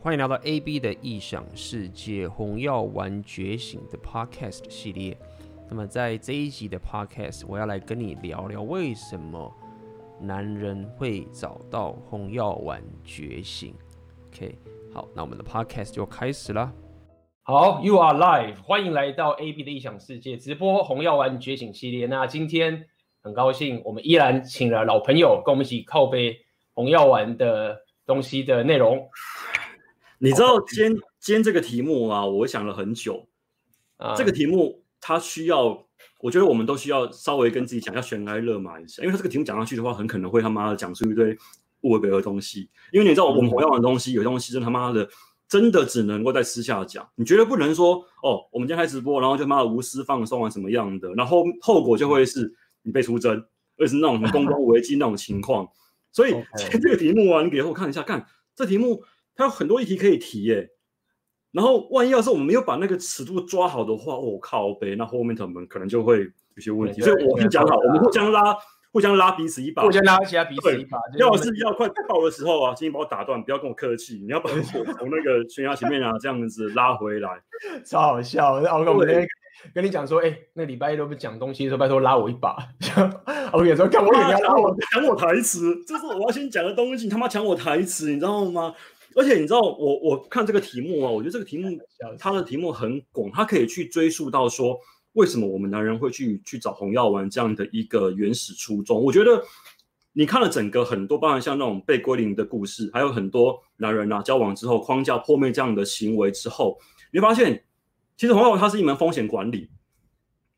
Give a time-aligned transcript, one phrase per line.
[0.00, 5.18] 欢迎来到 AB 的异想世界红药丸觉醒的 Podcast 系列。
[5.68, 9.52] 那么在这一集的 Podcast，我要来跟你聊聊为什么
[10.20, 13.74] 男人会找到红药丸觉醒。
[14.28, 14.56] OK，
[14.94, 16.72] 好，那我们的 Podcast 就开始了。
[17.42, 22.06] 好，You are live，欢迎来到 AB 的异想世界直播红药丸觉醒系列。
[22.06, 22.86] 那今天
[23.20, 26.36] 很高兴，我们依然请了老朋友跟我们一起靠杯
[26.72, 27.76] 红药丸的
[28.06, 29.08] 东西的内容。
[30.18, 33.28] 你知道今天今天这个题目啊，我想了很久。
[33.96, 35.86] 啊，这个题目它需要，
[36.20, 41.36] 我觉得我们都需要稍微跟自己讲，要悬崖勒马一下，因为它这个题目讲上去的话，很可能会他妈的讲出一堆
[41.80, 42.68] 无为的东西。
[42.92, 45.08] 因为你知道，我们红药丸的东西，有些东西真他妈的，
[45.48, 47.08] 真的只能够在私下讲。
[47.16, 53.44] 你绝对不能说哦，我们今天开直播，然后就妈的无私放松啊什么样的，然后后果就会是你被出征，
[53.78, 55.68] 而是那种公 关危机那种情况。
[56.12, 59.02] 所以今天这个题目啊，你给我看一下，看这题目。
[59.38, 60.68] 它有很多议题可以提耶，
[61.52, 66.22] 然后万一要是我们没有把那个尺度抓好的话，我、哦、靠北，那后面他们可能就会
[66.56, 67.00] 有些问题。
[67.00, 68.58] 所以我就讲好，我们互相拉，
[68.92, 70.98] 互相拉彼此一把，互相拉其他彼此一把。
[71.16, 77.30] 要是要快爆的时候啊，请你把我打断，不要跟我客气，你要把我从那个悬崖前面啊这样子拉回来，
[77.86, 78.60] 超好笑。
[78.60, 79.24] 然后我们那
[79.72, 82.56] 跟你讲说，哎、欸，那礼拜一都不讲东西的时候，拜托拉我一把。
[83.54, 88.74] 我跟你说看我，你要拉我 抢我台词，这是我要先讲的东西，你他妈抢我台词，你知道吗？
[89.18, 91.76] 而且你知道我我看这个题目啊，我觉得这个题目
[92.20, 94.78] 它的题目很广，它可以去追溯到说
[95.14, 99.02] 为什么我们男人会去去找红药丸这样的一个原始初衷。
[99.02, 99.42] 我觉得
[100.12, 106.78] 你看了整个很多，包含像那种被归零的故事，还有很多男人啊交往之后框架破灭这样的行为之后，
[107.12, 107.64] 你会发现
[108.16, 109.68] 其实红药丸它是一门风险管理。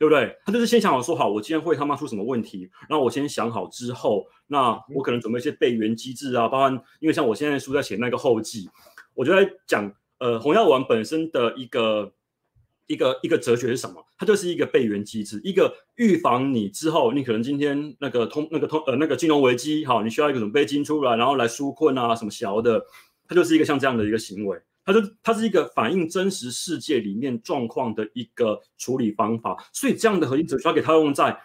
[0.01, 0.35] 对不对？
[0.47, 8.71] 他就是先想好说好，我今天会他妈出什么问题，然后我先想好之后，那我可能准备一些备援机制啊，包含因为像我现在书在写那个后记，
[9.13, 12.15] 我就在讲呃红药丸本身的一个
[12.87, 14.03] 一个一个哲学是什么？
[14.17, 22.83] 它就是一个备援机制，一个预防你之后你可能今天那个通那个通呃那个金融危机好，你需要一个准备金出来，然后来纾困啊什么小的，
[23.29, 24.59] 它就是一个像这样的一个行为。
[24.85, 31.39] 它就它是一个反映真实世界里面状况的一个处理方法，所以这样的核心哲学要给它用在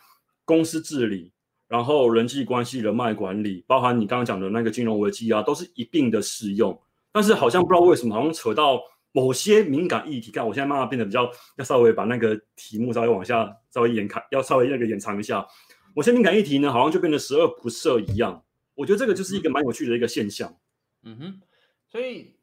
[0.46, 1.31] 公司治理，
[1.68, 6.79] 然后人际关系、人脉管理，包含你刚刚讲的那个金融危机啊，都是一并的适用。
[7.12, 8.79] 但是好像不知道为什么，好像扯到
[9.12, 15.45] 某些敏感议题，看我现在慢慢变得比较要稍微把那个题目稍微往下稍微延开，要稍微那个延长一下。
[15.94, 18.44] 某些敏感议题呢，好像就变得十恶不赦一样。
[18.75, 20.56] 我觉得这个就是一个蛮有趣的一个现象。
[21.03, 21.41] 嗯哼，
[21.90, 22.34] 所以。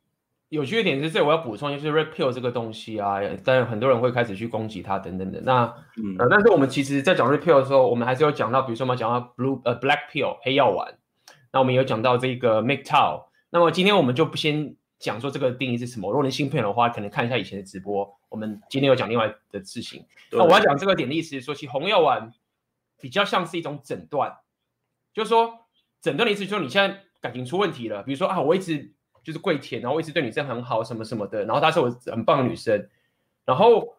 [0.53, 5.41] 有趣的点是，这我要补充，就是 Red Pill 这个东西啊，但很多人会开始去攻击它等等的。
[5.41, 5.65] 那，
[5.97, 10.99] 嗯、呃，但是我们其实，在讲 Red Pill 的时候，我们还是有讲到，比如说我们讲到 Blue 呃 Black Pill 黑药丸，
[11.55, 13.23] 那我们有讲到这个 MGTOW。
[13.49, 16.11] 那么今天我们就不先讲说这个定义是什么。
[16.11, 20.05] 如果你新朋友的话，可能看一下以前的直播，我们今天有讲另外的事情。
[20.31, 22.31] 那我要讲这个点的意思是说，其实红药丸
[23.01, 24.31] 比较像是一种诊断，
[25.15, 25.61] 就是说
[26.03, 28.93] 诊断的意思就是说你现在感情出问题了，比如说啊，我一直。
[29.23, 31.45] 就是跪舔，然后一直对女生很好，什么什么的。
[31.45, 32.89] 然后她是我很棒的女生，
[33.45, 33.95] 然后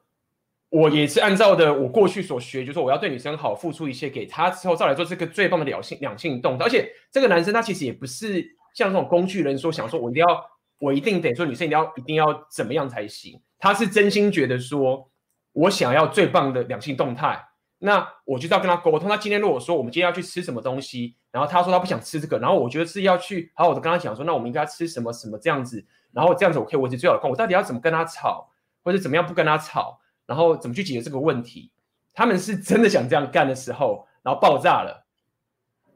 [0.69, 6.66] 我也是按照的我过去所学，就是说我要对女生好，付出一切给她之后，再来做这个最棒的两性两性动态。
[6.66, 10.45] 而且这个男生他其实也不是像这种工具人说想说我一定要
[10.79, 15.09] 我一定得说女生一定要一定要怎么样才行，他是真心觉得说
[15.51, 17.44] 我想要最棒的两性动态。
[17.86, 19.10] 那我就要跟他沟通。
[19.10, 27.30] 他今天如果说我们今天要去吃什么东西，然后他说他不想吃这个，然后我觉得是要去好好的跟他讲说，那我们应该吃什么什么这样子，然后这样子我可以维持最好的关。
[27.30, 28.50] 我到底要怎么跟他吵，
[28.86, 31.74] 或者怎么样不跟他吵，然后怎么去解决这个问题？
[32.14, 35.06] 他们是真的想这样干的时候，然后爆炸了。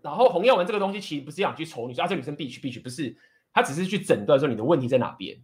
[0.01, 3.15] 然后红药丸这个东西其实不是想去瞅你说啊，这女生必须必须不是，
[3.53, 5.37] 他只是去诊断说你的问题在哪边，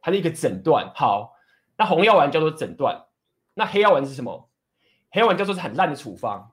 [0.00, 0.92] 他是一个诊断。
[0.94, 1.34] 好，
[1.76, 3.04] 那红药丸叫做诊断，
[3.54, 4.47] 那黑药丸是什么？
[5.10, 6.52] 黑药丸叫做是很烂的处方，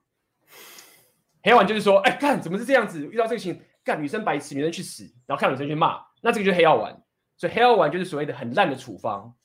[1.44, 3.06] 黑药丸就是说，哎，干怎么是这样子？
[3.06, 7.02] 遇到这个情，干女生白痴，女生去死，然后看女生去骂，那这个就是黑药丸。
[7.38, 9.36] 所以黑药丸就是所谓的很烂的处方。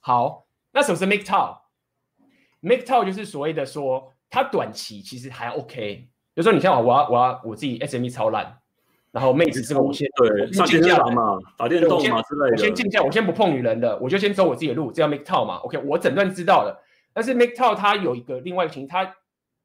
[0.00, 6.08] 好，那什么是 MGTOW？MGTOW 就是所谓的说，它短期其实还 OK。
[6.32, 8.58] 比如说，你像我，我要我要我自己 SME 超烂，
[9.10, 15.56] 然后妹子这个我先对上健身房嘛，打电动嘛之类的，我先静下，我先不碰女人的，我就先走我自己的路，这叫 MGTOW 嘛。
[15.56, 16.82] OK，我诊断知道了。
[17.16, 19.10] 但是 MGTOW 它有一个另外一个情形，它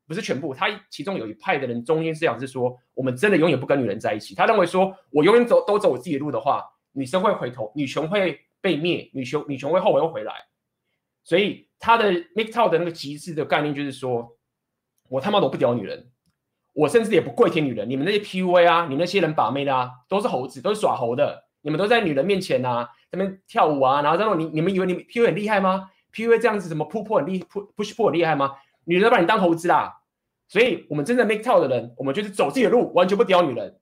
[0.07, 4.33] 不是全部，它其中有一派的人中心思想是说，我们真的永远不跟女人在一起。
[4.33, 6.63] 他认为说，我永远走都走我自己的路的话，
[6.93, 10.33] 女生会回头，女权会被灭，女权女权会后悔又回来。
[11.25, 14.37] 所以他的 MGTOW 的那个极致的概念就是说，
[15.09, 16.09] 我他妈都不屌女人，
[16.71, 17.89] 我甚至也不跪舔女人。
[17.89, 21.43] 你们那些 PUA 啊，你们那些人把妹的啊，都是猴子，都是耍猴的。
[21.63, 28.55] 你们都在女人面前啊，这边跳舞啊，然后这种你你们以为你们 PUA 很厉害吗？PUA 这样子什么 push pull 很厉 push pull 很厉害吗？
[28.85, 29.99] 女人把你当猴子啦。
[30.47, 33.79] 所以我们真的 MGTOW 的人，我们就是走自己的路，完全不屌女人。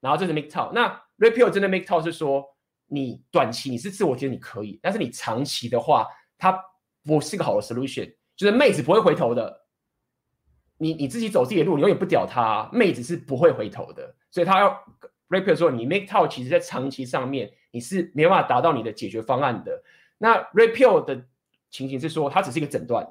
[0.00, 0.72] 然后这是 MGTOW。
[0.72, 2.44] 那 repeal 真的 MGTOW 是说，
[2.88, 6.58] 你短期你是自我觉得你可以，但是你长期的话，它
[7.02, 8.14] 不是个好的 solution。
[8.36, 9.62] 就是妹子不会回头的。
[10.78, 14.14] 你你自己走自己的路，你永远不屌她，妹子是不会回头的。
[14.30, 14.76] 所以他要
[15.28, 19.82] repeal 说，你 MGTOW 其实在长期上面你是没办法达到你的解决方案的。
[20.18, 21.24] 那 repeal 的
[21.72, 23.04] 情形是说，它只是一个诊断，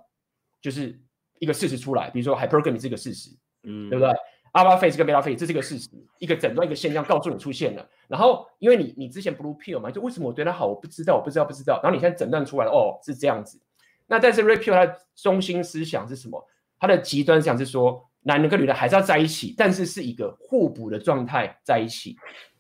[0.61, 0.97] 就是。
[1.41, 3.31] 一个事实出来，比如说 hypergamy 是一个事实，
[3.63, 4.13] 嗯，对不对
[4.53, 7.89] ？Alpha Face 跟 Beta Face 这是一个事实，一个诊断，一个现象告诉你出现了。
[8.07, 11.79] 然后，因为你你之前 Blue Pill 嘛，就为什么我对他好，我不知道，我不知道，不知道。
[11.81, 13.59] 然后你现在诊断出来了，哦，是这样子。
[14.05, 16.47] 那但是 Red Pill 它的中心思想是什么？
[16.77, 22.15] 它的极端思想是说，男人跟女人还是要在一起，但是是一个互补的状态在一起。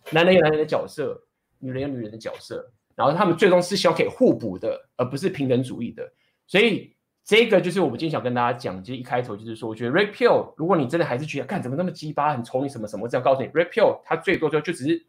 [0.09, 1.21] 男人有男人的角色，
[1.59, 2.71] 女人有女人的角色，
[3.07, 6.11] 然后他们最终是希望可以互补的，而不是平等主义的。
[6.47, 6.95] 所以。
[7.23, 15.05] 这个就是我们今天想跟大家讲，就一开头就是说，我觉得 Red Pill，如果你真的还是觉得，干怎么那么鸡巴，很丑你什么什么，这样告诉你，Red Pill 它最多就就只是，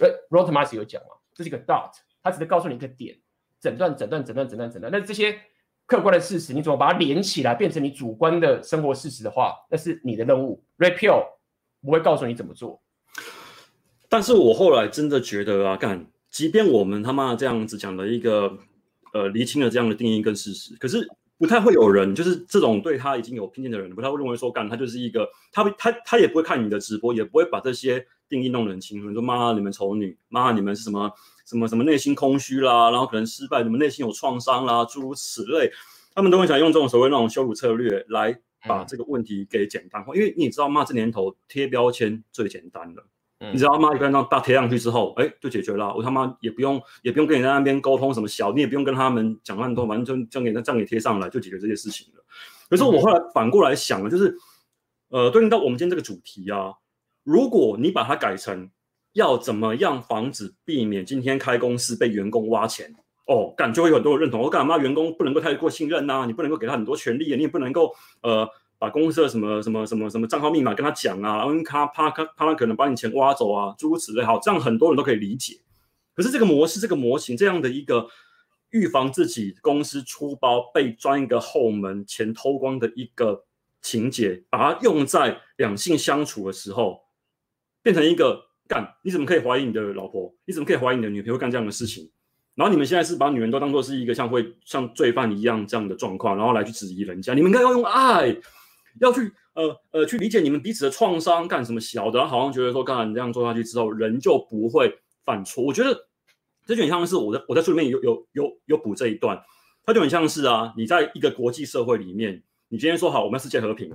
[0.00, 1.92] 呃，Robert Marcy 有讲嘛，这是一个 dot，
[2.22, 3.16] 它只是告诉你一个点，
[3.58, 5.40] 诊断诊断诊断诊断诊断，那这些
[5.86, 11.24] 客观的事实，你怎么把它连起来，变成你主观的生活事实的话，那是你的任务，Red Pill
[11.80, 12.80] 不会告诉你怎么做。
[14.10, 16.06] 但是我后来真的觉得啊，干，
[16.38, 18.56] 即便我们他妈这样子讲的一个，
[19.12, 21.04] 呃，厘清了这样的定义跟事实，可是。
[21.40, 29.06] 不太会有人，就是这种对他已经有偏见的人，不太会认为说，干他就是一个，他他他也不会看你的直播，也不会把这些定义弄得很清楚。
[29.06, 31.08] 你说妈，你们丑女，妈，你们是什么
[31.46, 35.70] 什么什么内心空虚啦，然后可能失败，你们内心有创伤啦，诸如此类，
[36.12, 38.36] 他们都会想用这种所谓那种羞辱策略来
[38.66, 40.84] 把这个问题给简单化，因为你知道吗？
[40.84, 43.06] 这年头贴标签最简单了。
[43.52, 43.94] 你知道吗？
[43.94, 45.94] 一般让大贴上去之后，哎，就解决了。
[45.94, 52.24] 我他妈也不用，也不用跟你在那边沟通什么小，你也不用跟他们讲那么多，反正就这样给这样给贴上来，就解决这些事情了。
[52.68, 54.36] 可是我后来反过来想了，就是，
[55.10, 56.72] 呃，对应到我们今天这个主题啊，
[57.22, 58.68] 如果你把它改成
[59.12, 62.92] 要怎么样防止避免今天开公司被员工挖钱，
[63.26, 64.40] 哦，感就会有很多人认同。
[64.40, 64.76] 我干嘛？
[64.78, 68.48] 员工不能够太过信任呐、啊，你不能够给他很多权利，你也不能够呃。
[68.78, 74.22] 把公司的什么什么什么什么账号密码跟他讲啊，然后他怕他怕他可能把你钱挖走啊，诸如此类。
[74.22, 75.58] 好，这样很多人都可以理解。
[76.14, 78.08] 可是这个模式、这个模型这样的一个
[78.70, 83.44] 预防自己公司出包被钻一个后门、钱偷光的一个
[83.82, 87.00] 情节，把它用在两性相处的时候，
[87.82, 90.32] 变成一个干，你怎么可以怀疑你的老婆？
[90.44, 92.10] 你怎么可以怀疑你的女朋友干这样的事情？
[92.54, 97.34] 然后你们现在是把女人都当做是一个像会像罪犯一样这样的状况，然后来去质疑人家。
[97.34, 98.36] 你们应该要用爱。
[99.00, 105.62] 要去呃呃去理解你们彼此的创伤干什么小的，好像觉得说，刚才你这样做下去之后，人就不会犯错。
[105.62, 106.08] 我觉得
[106.66, 109.42] 这就很像是我在我在书里面有有有有补这一段，
[109.84, 113.90] 它就很像是啊，你在一个国际社会里面，你今天说好我们要世界和平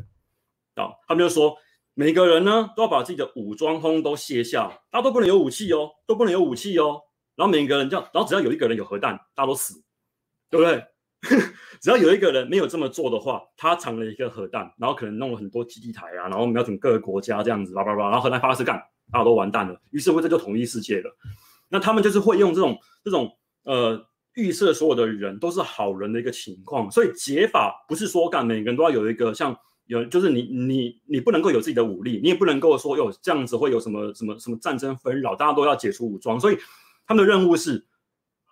[0.76, 1.56] 啊，他们就说
[1.94, 7.02] 每个人呢都要把自己的武装通都卸下，大家都不能有武器哦，都不能有武器哦，
[7.36, 9.84] 然后每个人这样，然后只要有一个人有核弹，大家都死，
[10.50, 10.84] 对不对？
[11.80, 18.78] 只要有一个人没有这么做的话，他藏了一个核弹，然后可能弄了很多基地台啊，然后瞄准各个国家这样子，叭叭叭，然后核弹发射干，
[19.12, 19.80] 大家都完蛋了。
[19.92, 21.18] 于是乎这就统一世界了。
[21.70, 23.32] 那他们就是会用这种这种
[23.64, 24.06] 呃
[24.36, 36.58] 预设所有的人都是好人的一个情况，所以解法不是说干每个人都要有一个像有，就是你你你不能够有自己的武力，你也不能够说有这样子会有什么什么什么战争纷扰，大家都要解除武装，所以
[37.08, 37.86] 他们的任务是。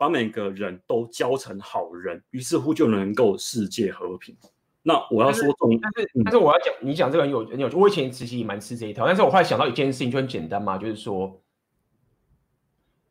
[0.02, 4.36] 把每个人都教成好人，于是乎就能够世界和平。
[4.82, 7.76] 那我要说这种，但是但是，但是我要讲，你讲这个很有很有趣。
[7.76, 11.40] 我以前其实也蛮吃这一套，但是我后来想到一件事情就很简单嘛，就是说，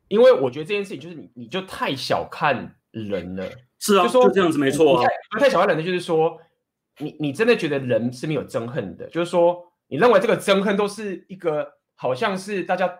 [0.09, 3.49] 因为我觉得这件事情就是你你就太小看人了。
[3.79, 5.07] 是啊，就说就这样子没错啊。
[5.31, 6.37] 太太小看人的就是说，
[6.97, 12.99] 你你真的觉得人是没有憎恨的，就是说，你认为这个憎恨都是一个好像是大家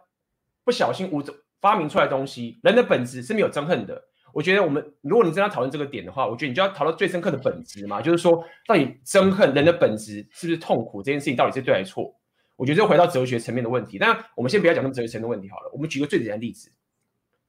[0.64, 1.22] 不小心无
[1.62, 4.04] 发明出来的东西，人的本质是没有憎恨的。
[4.34, 12.18] 我觉得我们，如果你真的要讨论这个点的话，我觉得你就要讨论最深刻的本质嘛，就是说，到底憎恨人的本质是不是痛苦这件事情到底是对还是错？
[12.56, 13.98] 我觉得就回到哲学层面的问题。
[13.98, 16.72] 但我们先不要讲那么哲学层面的问题好了，我们举个最简单的例子，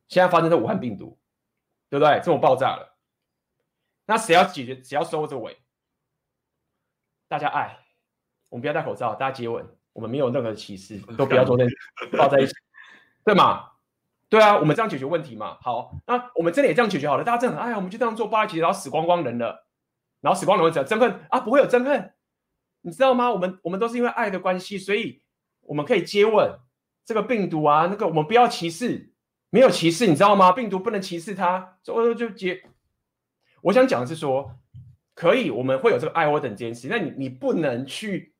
[0.09, 1.19] 现在发生的武汉病毒，
[1.89, 2.21] 对不对？
[2.25, 2.97] 这么爆炸了，
[4.07, 4.83] 那谁要解决？
[4.83, 5.57] 谁要收这尾？
[7.29, 7.79] 大家爱，
[8.49, 11.65] 我们不要戴口罩，大家接吻，我们没有任何歧视，都不要坐在
[12.19, 12.53] 抱在一起，
[13.25, 13.72] 对吗？
[14.33, 15.59] 对啊，我们这样解决问题嘛。
[15.61, 17.23] 好，那我们真的也这样解决好了。
[17.23, 19.67] 大家真的，哎呀，我们就这样做，八一起，然后死光光人了，
[20.23, 20.89] 然后死光人会怎样？
[20.89, 22.15] 憎恨啊，不会有憎恨，
[22.81, 23.31] 你知道吗？
[23.31, 25.21] 我们我们都是因为爱的关系，所以
[25.61, 26.59] 我们可以接吻
[27.05, 29.13] 这个病毒啊，那个我们不要歧视，
[29.51, 30.51] 没有歧视，你知道吗？
[30.51, 32.63] 病毒不能歧视它，就就接。
[33.61, 34.51] 我想讲的是说，
[35.15, 38.35] 可以，我们会有这个爱或等这件事，那你你不能去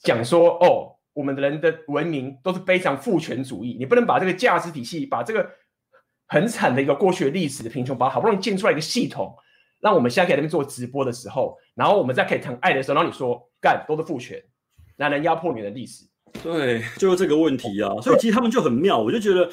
[0.00, 5.48] 讲说哦，我们的人的文明都是非常父权主义，你不能把这个价值体系，把这个
[6.26, 9.34] 很惨的一个过去的历史的贫穷，把好不容易建出来一个系统，
[9.80, 14.42] 让我们现在可以在那边做直播的时候，然后我们再可以谈爱的时候，然后你说干都是父权，
[14.98, 16.04] 男人压迫女人的历史，
[16.42, 17.98] 对，就是这个问题啊。
[18.02, 19.50] 所以其实他们就很妙，我就觉得。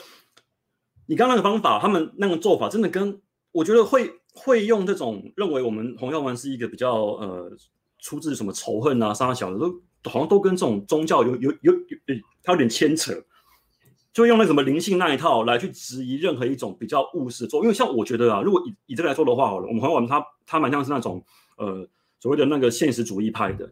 [1.07, 3.19] 你刚刚那个方法，他们那个做法，真的跟
[3.51, 7.51] 我觉得会会用这种认为我们红药丸是一个比较呃
[7.99, 13.13] 出自什么仇恨啊、杀小的，都好像都跟这种宗教有有有有，它有点牵扯，
[14.13, 17.61] 就用那什么灵性那一套来去质疑任何一种比较务实做。
[17.61, 21.23] 因为像我觉得啊，如果以以这个来说的话，好了，我们红药丸它它蛮像是那种
[21.57, 21.87] 呃
[22.19, 23.71] 所谓的那个现实主义派的，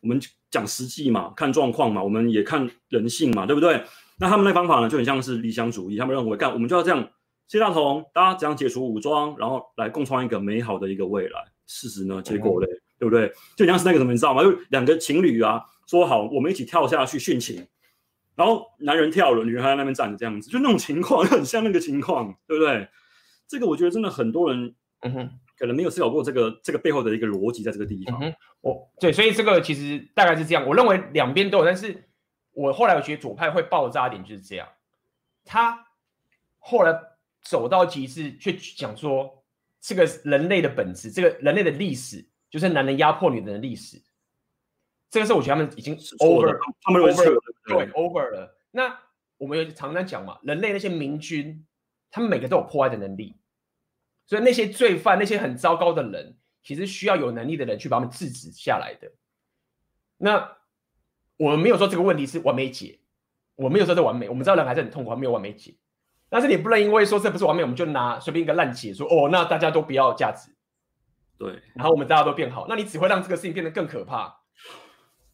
[0.00, 0.20] 我们
[0.50, 3.84] 讲实际嘛，看状况嘛，我们也看人性嘛，对不对？
[4.20, 5.96] 那他们那方法呢，就很像是理想主义。
[5.96, 7.08] 他们认为，干我们就要这样，
[7.46, 11.44] 谢大同，大家怎样解除武装，然后来共创一个美好的一个未来。
[11.66, 13.32] 事实呢，结果嘞，嗯、对不对？
[13.56, 14.42] 就像是那个什么，你知道吗？
[14.42, 17.66] 就两个情侣啊，说好我们一起跳下去殉情，
[18.34, 22.88] 然后男人跳了，女人还在那边站着，这样子，就那种情况，很像那个情况，对不对？
[23.46, 28.18] 这个我觉得真的很多人，嗯哼，可能没有思考过这个这个背后的一个逻辑在这个地方。
[28.22, 30.66] 嗯、我对，所以这个其实大概是这样。
[30.66, 32.04] 我认为两边都有，但是。
[32.54, 34.66] 我后来我觉得左派会爆炸点就是这样，
[35.44, 35.86] 他
[36.58, 36.92] 后来
[37.40, 39.44] 走到极致，却讲说
[39.80, 44.02] 这个人类的本质，这个人类的历史就是男人压迫女人的历史。
[45.10, 48.56] 这个是我觉得他们已经 over，他们 over 对 over 了。
[48.70, 48.98] 那
[49.36, 51.64] 我们有常常讲嘛，人类那些明君，
[52.10, 53.36] 他们每个都有破坏的能力，
[54.26, 59.12] 所以那些罪犯，那些很糟糕的人，其实需要有能力的人去把他们制止下来的。
[60.16, 60.56] 那。
[61.40, 62.98] 我们没有说这个问题是完美解，
[63.54, 65.72] 我没有说这完美，我们知道人还是很痛苦，还没有完美解。
[66.28, 70.50] 但是你不能因为说这不是完美，我们就拿随便一个烂解说哦，那大家都不要价值，
[71.38, 74.40] 对，然后我们大家都变好，那你只会让这个事情变得更可怕。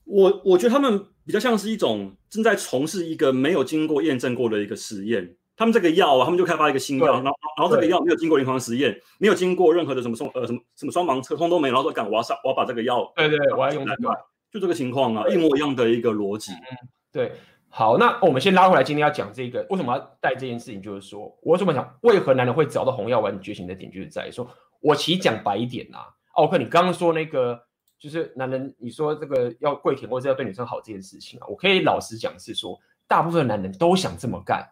[0.04, 5.36] 我我觉得他们比较像是一种正在从事一个没有经过验证过的一个实验。
[5.56, 14.10] 他们这个药啊，他们就开发一个新药，然后然后这个药没有经过临床实验，没有经过任何的什么双呃什么什么双盲测，通都没，然后说干我要上我要把这个药，对对，我要用这个。
[14.50, 16.52] 就这个情况啊，一模一样的一个逻辑。
[16.52, 17.32] 嗯，对。
[17.68, 20.80] 好，那我们先拉回来，今天要讲这个，为什么要带这件事情？
[20.80, 24.48] 就是说，我怎么想，为何男人会找到红药丸觉醒的点，就是在于说，
[24.84, 27.58] 我其实讲白一点啊，奥克，你刚刚说那个，
[27.98, 34.62] 就是男人，你说这个要跪舔或者要对女生好这件事情啊，我可以老实讲是说，大部分男人都想这么干，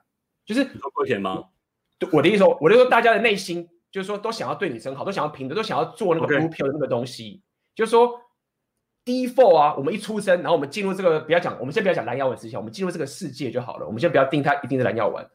[0.45, 0.65] 就是
[0.95, 1.43] 跪舔吗？
[1.99, 7.43] 对，我的意思说，我的意思说，大家的内心就是说，都想要对女生好，都想要平等，都想要做那个 blue pill 的那个东西.
[7.75, 8.21] 就是说。
[9.05, 13.85] default 啊，我们一出生，然后我们进入这个，不要讲，我们先不要讲蓝药丸之前，我们进入这个世界就好了。
[13.85, 15.29] 我们先不要定他一定是蓝药丸。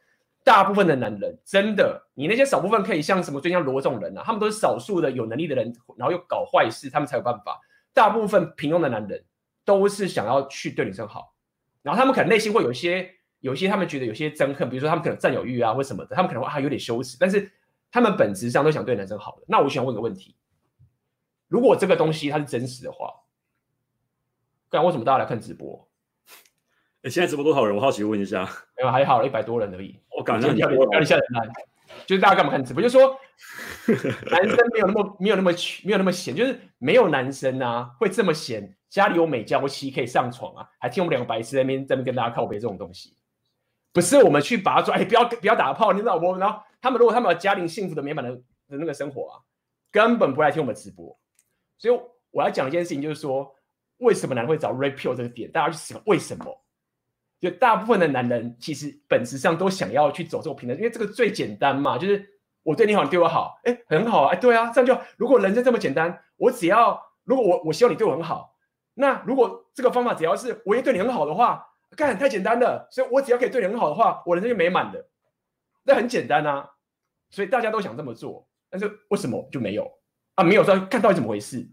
[0.47, 7.59] 大部分的男人，真的，你那些少部分可以像什么，就像罗这种人啊，他们都是少数的有能力的人，然后又搞坏事，他们才有办法。
[7.93, 9.21] 大部分平庸的男人，
[9.65, 11.33] 都是想要去对女生好，
[11.81, 13.11] 然后他们可能内心会有一些，
[13.41, 17.51] 有些他们觉得有些憎恨，比如说他们可能占有欲啊或什么的，他们可能会啊有点羞耻，但是
[17.91, 19.43] 他们本质上都想对男生好的。
[19.49, 20.33] 那我想问个问题，
[21.49, 23.13] 如果这个东西它是真实的话？
[24.69, 25.86] 不然，为什么大家来看直播？
[27.07, 27.73] 哎，现在直播多少人？
[27.73, 28.43] 我好奇问一下。
[28.75, 29.97] 没有，还好，一百多人而已。
[30.09, 31.53] 我感觉压力压力下很大。
[32.05, 32.83] 就是大家干嘛看直播？
[32.83, 33.17] 就是说，
[34.29, 35.53] 男生没有那么没有那么
[35.85, 38.75] 没有那么闲，就是没有男生啊会这么闲。
[38.89, 43.15] 家里有美娇妻可以上床啊，还听我们两个白痴在那边在那边跟大家靠背这种东西，
[43.93, 44.93] 不是我们去把他抓。
[44.95, 46.37] 哎，不要不要打炮，你老婆。
[46.37, 48.41] 然后他们如果他们有家庭幸福的美满的的
[48.77, 49.39] 那个生活啊，
[49.93, 51.17] 根本不来听我们直播。
[51.77, 51.97] 所以
[52.31, 53.53] 我要讲一件事情，就是说。
[53.99, 55.51] 为什么男人会找 Pill 这个点？
[55.51, 56.45] 大家去想为什么？
[57.39, 61.97] 就大部分的男人其实本质上都想要去走这种平等，因为这个最简单嘛。
[61.97, 62.27] 就是
[62.63, 68.55] 我对你好，你对我好，哎，很好啊，哎，对啊，这样就如果人生这么简单，我只要如果我我希望你对我很好，
[68.95, 71.65] 那如果这个方法只要是我也对你很好的话，
[71.95, 72.87] 干太简单了。
[72.91, 75.09] 所以我只要可以对你很好的话，我人生就美满了，
[75.83, 76.69] 那很简单啊。
[77.29, 79.89] 所以大家都想这么做，但是为什么就没有
[80.35, 80.43] 啊？
[80.43, 81.67] 没有说看到底怎么回事？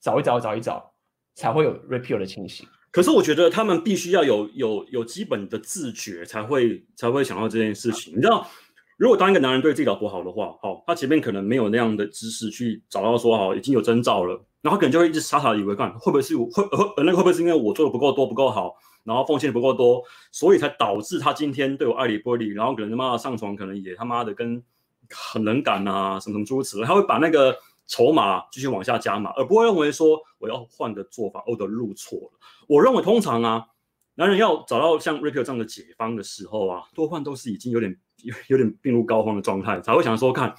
[0.00, 0.92] 找一找，找一找。
[1.38, 8.14] 才会有 repeal 的情形，可是我觉得他们必须要有有有基本的自觉，才会才会想到这件事情。
[8.16, 8.48] 你知道，
[8.96, 18.74] 如果当一个男人对自己老婆好的话，好，他前面可能没有那样的知识去找到说，好，已经有征兆了，然后可能就会一直傻傻的以为，干会不会是我会会那个会不会是因为我做的不够多不够好，
[19.04, 24.62] 然后奉献的不够多，所以才导致他今天对我爱理不理，然后可能他妈的上床可能也他妈的跟
[25.10, 27.54] 很冷感啊什么什么诸如此类，他会把那个。
[27.88, 32.38] 筹码继续往下加码，而不会认为说我要换个做法，我的路错了。
[32.68, 33.66] 我认为通常啊，
[34.14, 40.54] 男人要找到像 Red Pill 这样的解方的时候啊，多半都是已经有点有有点病入膏肓的状态，才会想说看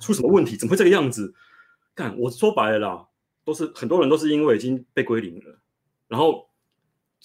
[0.00, 1.34] 出什么问题，怎么会这个样子？
[1.94, 3.06] 看我说白了啦，
[3.44, 5.58] 都是很多人都是因为已经被归零了，
[6.06, 6.48] 然后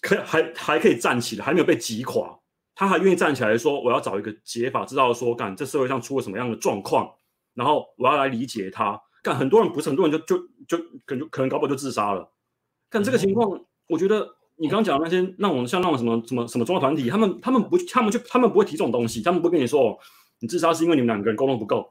[0.02, 2.40] 可还还可以站起来，还没有被击垮，
[2.74, 7.14] 他还愿意站起来说我要找一个解法，知道说干这社会上出了什么样的状况，
[7.54, 9.00] 然后我要来理解他。
[9.24, 10.38] 干很多人不是很多人就就
[10.68, 12.32] 就可能可能搞不好就自杀了。
[12.90, 19.98] 干这个情况，嗯、我觉得你刚刚讲的那些那种像那种什么什么什么宗教团体，他们他们不他们就他们不会提这种东西，他们不会跟你说
[20.40, 21.90] 你自杀是因为你们两个人沟通不够。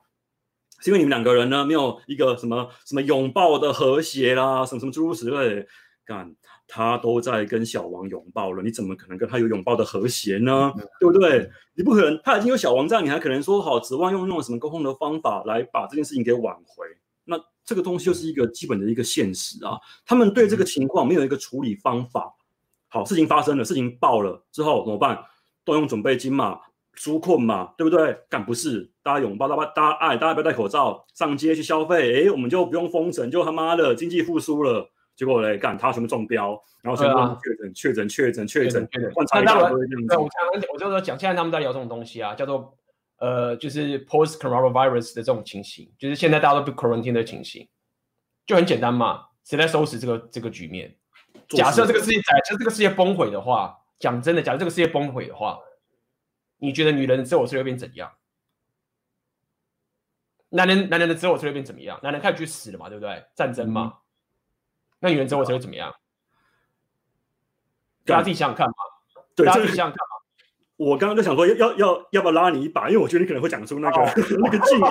[0.81, 5.65] 是因为你们两个人呢，没有一个什么什么拥抱的和谐啦，什么什么诸如此类。
[6.05, 6.35] 干，
[6.67, 10.73] 他都在跟小王拥抱了，你怎么可能跟他有拥抱的和谐呢？
[10.77, 11.49] 嗯、对不对？
[11.77, 16.85] 你不可能，他已经有小王在，你还可能说好指望用那种什么沟通的方法来把这件事情给挽回？
[17.25, 19.79] 那这个东西就是一个基本的一个现实啊。
[20.05, 22.35] 他们对这个情况没有一个处理方法。
[22.88, 25.19] 好，事情发生了，事情爆了之后怎么办？
[25.64, 26.61] 动用准备金嘛。
[26.95, 28.14] 纾困嘛，对不对？
[28.29, 34.87] 干不是，大家拥抱，大家大家爱，大家不要戴口罩，上街去消费，哎，我们就不用封城，就他妈的经济复苏了。
[35.17, 39.12] 结果嘞，干他全部中标，然后全部确诊，确诊，确诊，确诊，确诊。
[39.43, 42.76] 那他们，对，我刚我就说讲，现在他们在聊这种东西啊，叫做
[43.23, 47.69] 呃，就是 post coronavirus 的这种情形，就是现在大家都被 quarantine 的情形，
[48.45, 50.97] 就很简单嘛，谁来收拾这个这个局面？
[51.49, 55.59] 假设这个世界，假设这个世界崩毁的话，讲真的，假设这个世界崩毁的话。
[56.64, 58.12] 你觉得女人的自我策略变怎样？
[60.50, 61.99] 男人男人的自我策略变怎么样？
[62.05, 63.25] 男人开始去死了嘛，对不对？
[63.35, 63.83] 战争嘛。
[63.83, 63.99] 嗯、
[65.00, 65.93] 那女人自我策略怎么样？
[68.05, 68.75] 大家自己想想看嘛。
[69.35, 70.12] 对，大家自己想想看嘛。
[70.91, 74.12] 我刚刚在想说要要要要不要拉你一把，因为我觉得你可能会讲出那个、哦、
[74.43, 74.83] 那个敬语。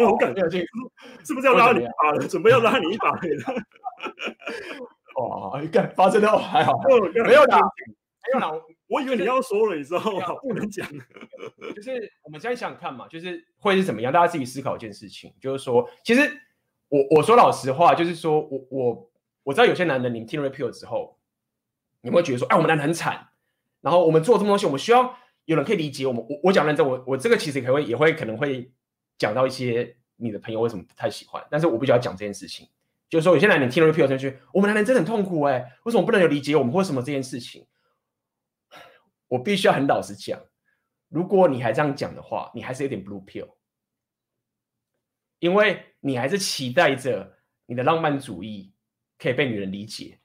[0.04, 0.48] 我感觉
[1.24, 2.28] 是不是要拉你一把了？
[2.28, 3.18] 准备要拉你一把了。
[5.16, 7.58] 哦，你看发生的还好，没有的，没有的。
[8.88, 10.34] 我以为你要说了，你知道吗？
[10.42, 10.86] 不能讲。
[11.74, 14.12] 就是我们现在想想看嘛，就是会是怎么样？
[14.12, 16.30] 大家自己思考一件事情，就是说，其实
[16.88, 19.10] 我我说老实话，就是说我我
[19.44, 21.18] 我知道有些男人，你们听了 repeal 之后，
[22.02, 23.28] 你们会觉得说，哎，我们男人很惨，
[23.82, 25.14] 然后我们做这么东西，我们需要
[25.44, 26.24] 有人可以理解我们。
[26.26, 28.72] 我我讲认真，我我这个其实也会也会可能会
[29.18, 32.66] 讲到一些你的朋友为什么不太喜欢，但是我必须要讲这件事情，
[33.10, 37.66] 就是说有些男人听了 repeal 进去，我们男人真的很痛苦哎、为什么不能有理解我们为什么这件事情？
[39.28, 40.40] 我必须要很老实讲，
[41.08, 43.48] 如果你还这样讲的话，你还是有点 blue pill，
[45.38, 48.72] 因为你还是期待着你的浪漫主义
[49.18, 50.20] 可以被女人理解。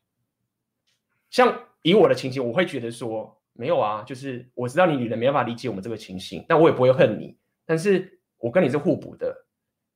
[1.30, 9.46] 像以我的情形，我会觉得说，没有啊，就是我知道你女人没办法理解我们这个情形，但我也不会恨你，但是我跟你是互补的，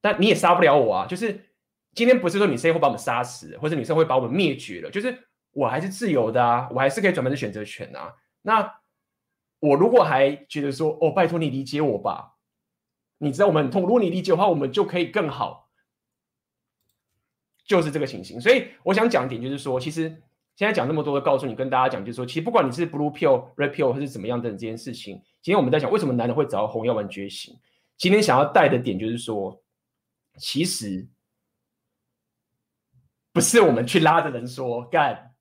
[0.02, 1.08] 但你也杀不了我啊。
[1.08, 1.39] 就是
[1.93, 5.17] 今天不是说女生会把我们杀死，或者女生会把我们灭绝了，就是
[5.52, 8.15] 我还是自由的啊，我还是可以转变的选择权啊。
[8.41, 8.82] 那
[9.60, 12.38] 我如果还觉得说，哦，拜托你理解我吧，
[13.19, 15.69] 你知道我们很痛，如果你理解的话，我们就可以更好，
[17.63, 18.41] 就是这个情形。
[18.41, 20.24] 所以我想讲一点，就是说，其实
[20.62, 27.60] 现在讲那么多的，告诉你，跟大家讲，就是说，其实不管你是 blue pill、red pill 或是怎么样的这件事情，今天我们在讲为什么男人会找到红药丸觉醒。
[27.97, 29.60] 今天想要带的点就是说，
[30.38, 31.08] 其实
[33.34, 35.34] 不是我们去拉着人说干，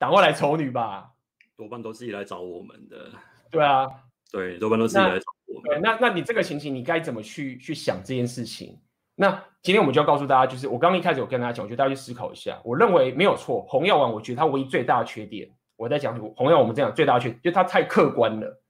[0.00, 1.12] 赶快来丑女吧，
[1.56, 3.12] 多半都是来找我们的。
[3.52, 3.86] 对啊，
[4.32, 5.60] 对，多半都是来找我。
[5.60, 8.76] 们，那那你这个情形，你该怎么去去想这件事情？
[9.16, 12.60] 那今天我们就要告诉大家，就是我刚刚一开始有跟大家讲，我觉得大家去思考一下。
[12.64, 18.62] 我认为没有错，红药丸，我觉得它唯一最大的缺点，我在讲红药丸，我们这样最大的缺点，就是它太客观了。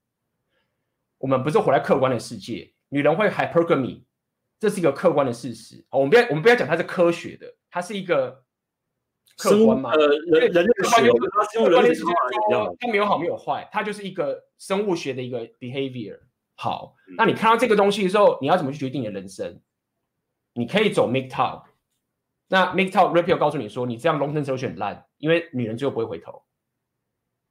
[1.18, 4.04] 我们不是活在客观的世界，女人会 hypergamy，
[4.58, 5.84] 这是一个客观的事实。
[5.90, 8.42] 我们不要我们不要讲它是科学的，它是一个。
[9.36, 11.02] 客观嘛，呃，人人类学，
[11.68, 12.02] 人类学，
[12.80, 16.18] 它没有好没有坏，它就是一个生物学的一个 behavior。
[16.54, 19.60] 好，那你看到这个东西的时候，你要怎么去决定你的人生？
[20.56, 21.62] 你可以走 MGTOW，
[22.48, 26.42] 那 MGTOW repeal 告诉你说，你这样 long term solution 很烂，因为女人最后不会回头。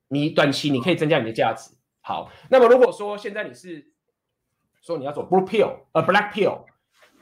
[0.08, 1.72] 你短期你可以增加你的价值。
[2.02, 3.91] 好，那么如果说现在你是
[4.82, 6.65] 说你要走 blue pill，呃，black pill。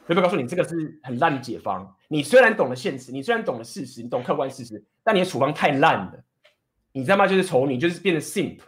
[0.05, 1.95] 会不会告诉你这个是很烂的解方？
[2.09, 6.23] 你虽然懂了现实，你虽然懂了事实，你懂客观事实，但你的处方太烂了，
[6.91, 7.25] 你知道吗？
[7.25, 8.59] 就是丑女，就是变成 simp，因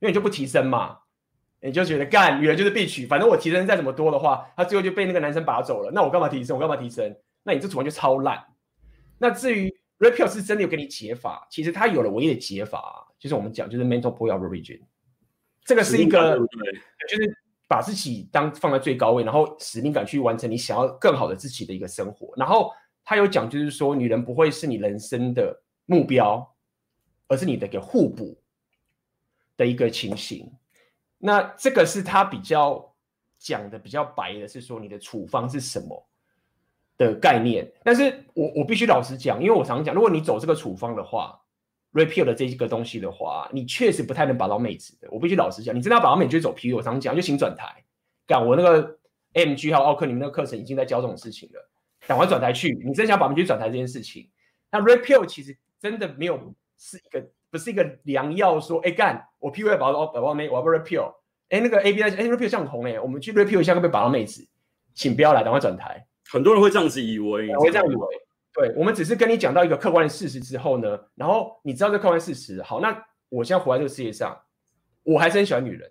[0.00, 0.98] 为你就不提升嘛，
[1.60, 6.56] 你就觉得干女人就是必娶，反正我提升再怎么多的话，她最后就被那个男生拔走了，那我干嘛提升？
[6.56, 7.14] 我干嘛提升？
[7.42, 8.42] 那你这处方就超烂。
[9.18, 14.80] 那至于 repeal 是真的有给你解法，其实他有了唯一的解法，就是我们讲就是 mental pull out region，
[15.64, 17.36] 这个是一个，就是。
[17.70, 22.34] 把自己当放在最高位，然后使命感去完成你想要更好的自己的一个生活。
[22.36, 22.72] 然后
[23.04, 26.52] 他有讲，就是说女人不会是你人生的目标，
[27.28, 28.36] 而是你的一个互补
[29.56, 30.50] 的一个情形。
[31.22, 32.94] 那这个是他比较
[33.38, 36.08] 讲的比较白的是说你的处方是什么
[36.96, 37.70] 的概念。
[37.84, 41.38] 但是我我必须老实讲，因为我常讲，如果你走这个处方的话
[41.92, 45.08] ，repeal 的这一个东西的话，你确实不太能把到妹子的。
[45.10, 46.74] 我必须老实讲，你真的要把到妹子，就走 PU，。
[46.74, 47.84] 我常讲就请转台，
[48.26, 48.98] 干我那个
[49.34, 51.70] MG 还有奥克，你们那个课程已经在教这种事情了，
[52.06, 52.80] 赶快转台去。
[52.82, 54.30] 你真想把妹子转台这件事情，
[54.70, 57.28] 那 repeal 其实真的没有是一个。
[57.50, 61.12] 不是一个良药，说哎干，我 PUA 保到把到妹，我要不 repeal，
[61.48, 64.46] 哎那个 A B I 哎 repeal 像红哎，我们去 repeal 一下会不会把到妹子？
[64.94, 66.06] 请不要来，赶快转台。
[66.30, 68.06] 很多人会这样子以为，我会这样以为。
[68.52, 74.36] 对，我们只是跟你讲到一个客观的事实之后呢，然后你知道这客观事实，好，那我现在活在这个世界上，
[75.04, 75.90] 我还是很喜欢女人。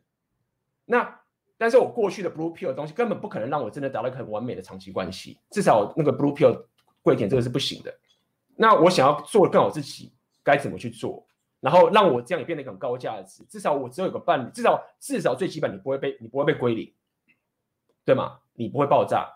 [0.85, 1.19] 那
[1.57, 6.65] 但是我过去的 blue pill 的东西根本不可能让我真的达到一个很完美的长期关系，至少那个 blue pill
[7.01, 7.93] 跪舔这个是不行的。
[8.55, 11.25] 那我想要做更好自己，该怎么去做？
[11.59, 16.93] 然后让我这样也变得一个很高价值，至少我只有有个伴侣，至少至少最基本你不会被你不会被归零，
[18.05, 18.37] 对吗？
[18.53, 19.27] 你不会爆炸，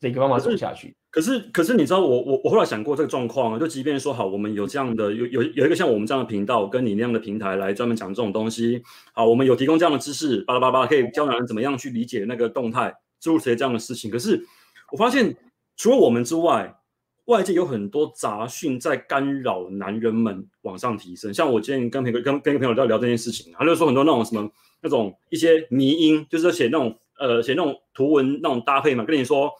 [0.00, 0.96] 这个方法走下去。
[1.10, 8.82] 可是可是你知道我我我后来想过这个状况啊，就即便说好，我们有这样的有有有一个像我们这样的频道，跟你那样的平台来专门讲这种东西，
[9.12, 14.10] 好，我们有提供这样的知识，巴拉巴拉可以教男人怎么样去理解那个动态，诸如此类这样的事情。
[14.10, 14.44] 可是
[14.90, 15.36] 我发现
[15.76, 16.74] 除了我们之外，
[17.26, 24.50] 外界有很多杂讯在干扰男人们往上提升，像我今天跟朋友跟跟一个朋友在聊这件事情，他就说很多那种什么
[24.82, 29.50] 那种一些迷因，就是写那种呃写那种图文那种搭配嘛，跟你说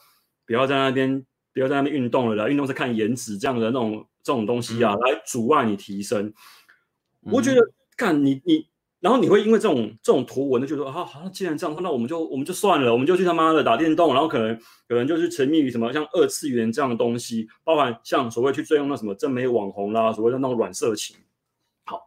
[0.45, 6.33] 不要在那边不要在那边运动了啦，运动是看颜值这样的那种这种东西啊，嗯、来阻碍你提升。
[7.21, 7.61] 我觉得
[7.97, 8.67] 看你你。
[9.01, 21.15] 然后你会因为这种这种图文的，就说啊，好像既然这样，那我们就我们就算了，我们就去他妈的打电动，然后可能有人就是沉迷于什么像二次元这样的东西，包含像所谓去追用那什么正美网红啦，所谓的那种软色情。
[21.85, 22.01] 好，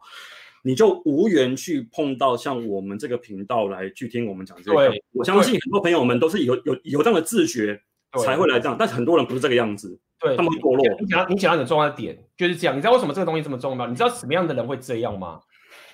[0.63, 4.89] 你就无缘去碰到像我们这个频道来去听我们讲这个。
[4.89, 7.79] 对，我相信很多朋友们都是有有有这样的自觉
[8.25, 10.83] 才会来这样，但是很多人不是这个样子，对，他们会堕落。
[10.99, 13.87] 你讲你讲到很重要的点就是这样，你知道为什么这个东西这么重要？
[13.87, 15.39] 你知道什么样的人会这样吗？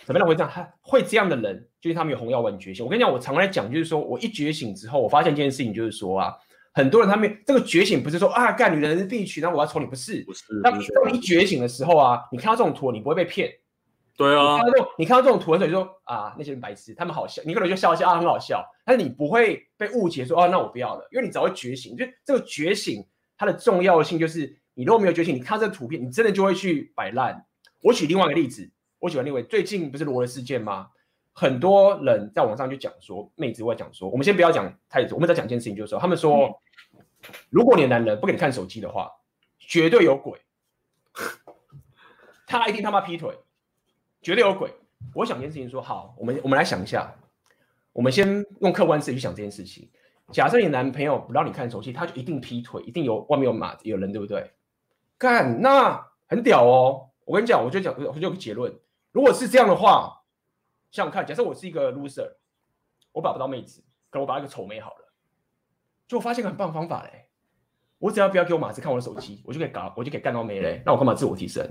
[0.05, 0.51] 怎么样会这样？
[0.53, 2.85] 他会这样的人，就是他们有红药丸觉醒。
[2.85, 6.33] 我跟你讲，我常来讲，就是说我一觉醒之后，我发现一件事情，就是说啊，
[6.73, 10.43] 很多人他们这个觉醒不是说啊，干女人是必须，然后我要抽你，不是，不是。
[10.61, 10.79] 那当
[11.11, 13.51] 你一觉醒的时候啊，你看到这种图，你不会被骗。
[14.15, 14.53] 对啊。
[14.53, 18.63] 你看到这种，你看到这种图的时候，你说啊，那些人白痴，他们好笑，你可能就笑一笑啊，很好笑。
[18.85, 21.97] 但是你不会被误解说，哦、啊，那我不要了，因为你早会觉醒。
[21.97, 23.03] 就这个觉醒，
[23.37, 27.45] 它的重要性就是，你如果没有觉醒，你看这个图片，你真的就会去摆烂。
[27.81, 28.69] 我举另外一个例子。
[29.05, 30.89] 我喜欢那位，最近不是罗的事件吗？
[31.31, 36.59] 很多人在网上就讲说，妹子会讲说，我们先不要讲太多，我们再讲一件事情，就是说，他们说，
[37.51, 39.11] 如果你的男人不给你看手机的话，
[39.59, 40.41] 绝对有鬼，
[42.47, 43.37] 他一定他妈劈腿，
[44.23, 44.73] 绝对有鬼。
[45.13, 47.13] 我想一件事情说，好，我们我们来想一下，
[47.93, 49.87] 我们先用客观事实去想这件事情。
[50.31, 54.51] 假设你男朋友不让你看手机，他就一定劈腿，一定有外面有马有人，对不对？
[55.19, 57.11] 干，那很屌哦。
[57.25, 58.73] 我跟你讲，我就讲，我就有个结论。
[59.15, 60.25] 如果是这样的话，
[60.91, 62.35] 想想看，假设我是一个 loser，
[63.13, 65.13] 我把不到妹子，可我把一个丑妹好了，
[66.05, 67.29] 就我发现个很棒的方法嘞，
[67.97, 70.83] 我只要不要给我马子看我的手机，我就可以搞，我就可以干到妹嘞。
[70.85, 71.65] 那我干嘛自我提升？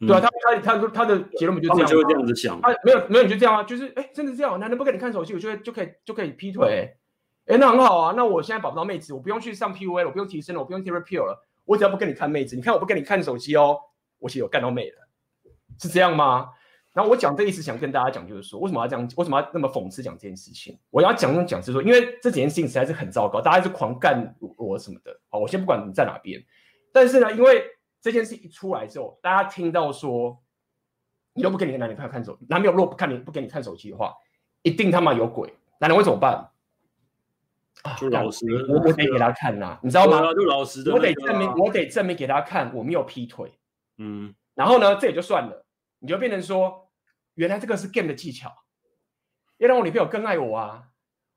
[0.00, 0.28] 嗯、对啊，他
[0.60, 1.86] 他他他的结论不就这样吗？
[1.86, 2.60] 就会这样子想。
[2.60, 6.92] 他，没有没有，你就这样啊，就是哎，真的这样，男人不给你看手机，我就会就可以就可以劈腿。
[7.46, 13.78] 哎，那很好啊，那我现在把不到妹子，我不用去上 PUA 了，我不用提升了，我不用 repeal 了，我只要不跟你看妹子，你看我不跟你看手机哦，
[14.18, 15.01] 我其实有干到妹了。
[15.82, 16.50] 是这样吗？
[16.92, 19.08] 然后我讲这意思，想跟大家讲，就是说，为什么要这样？
[19.16, 20.78] 为什么要那么讽刺讲这件事情？
[20.90, 25.18] 我要讲讲讲是说，因为这几件事情实在是很糟糕，大家是狂干我什么的。
[25.28, 26.40] 好，我先不管你在哪边，
[26.92, 27.64] 但是呢，因为
[28.00, 30.40] 这件事一出来之后，大家听到说，
[31.32, 34.14] 你都不给你的男朋友看手，男朋友如果不看你不给你看手机的话，
[34.60, 36.50] 一定他妈有鬼，男人会怎么办？
[37.98, 40.20] 就老实，我我得给他看呐、啊，你知道吗？
[40.34, 43.50] 就老实我得证明，我得证明给他看，我没有劈腿。
[43.96, 44.34] 嗯。
[44.54, 45.61] 然后呢，这也就算了，
[46.02, 46.90] 你就变成说，
[47.34, 48.52] 原来这个是 game 的技巧，
[49.58, 50.82] 要让我女朋友更爱我啊，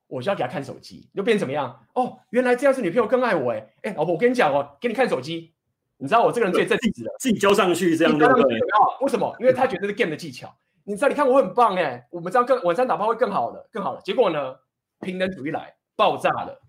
[0.08, 1.86] 我就要给她看手机，就变成怎么样？
[1.93, 5.54] 哦，原来这样是女朋友更爱我哎，哎，老婆，我跟你讲哦，给你看手机，
[5.97, 8.60] 你知道我这个人最正直的，自己交上去这样对不对？
[9.01, 9.36] 为什么？
[9.39, 10.51] 因为他觉得是 game 的技巧，
[10.84, 11.10] 你知道？
[11.10, 14.01] 你看我很棒哎，我们这样更晚上打炮会更好的，更好的。
[14.01, 14.56] 结果呢，
[15.01, 16.60] 平等主义来爆炸了，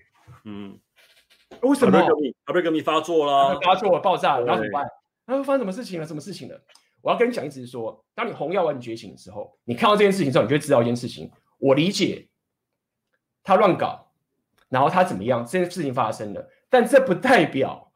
[0.45, 0.79] 嗯，
[1.63, 1.99] 为什么？
[2.45, 4.87] 他被革命发作了，发作了，爆炸了，然后怎么办？
[5.25, 6.07] 然后发生什么事情了？
[6.07, 6.61] 什么事情了？
[7.07, 11.31] 我要跟你讲，一直是说，当你红药丸觉醒的时候，你看到这件事情之后，你就会知道一件事情。
[11.57, 12.29] 我理解
[13.45, 14.11] 他乱搞，
[14.69, 17.93] 然后他怎么样，这件事情发生了，但这不代表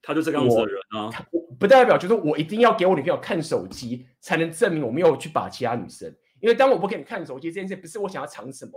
[0.00, 1.10] 他就这个样子的人啊，
[1.58, 6.08] 不代表就是我一定要给我女朋友看手机，才能证明我没有去把其他女生。
[6.38, 8.72] 因为当我不给你看手机这件事，不是我想要藏什么，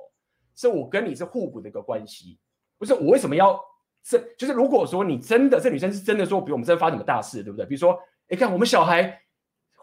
[0.56, 2.40] 是我跟你是互补的一个关系，
[2.80, 3.64] 不是我为什么要
[4.04, 4.18] 这？
[4.36, 7.68] 就是如果说你真的这女生是真的说，比如我们真的发生什么大事，对不对？
[7.68, 7.96] 比如说，
[8.30, 9.22] 哎，看我们小孩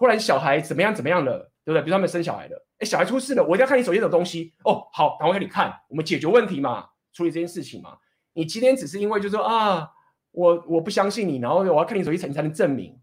[0.01, 1.83] 忽然小孩怎么样怎么样了，对不对？
[1.83, 4.55] 比如他们生小孩了，哎，小孩出事了，我一定要看你手机的东西。
[4.65, 7.99] 哦，好，赶快给你看，我们解决问题嘛，处理这件事情嘛。
[8.33, 9.91] 你今天只是因为就是说啊，
[10.31, 12.99] 我我不相信你，然后我要看你手机才才能证明。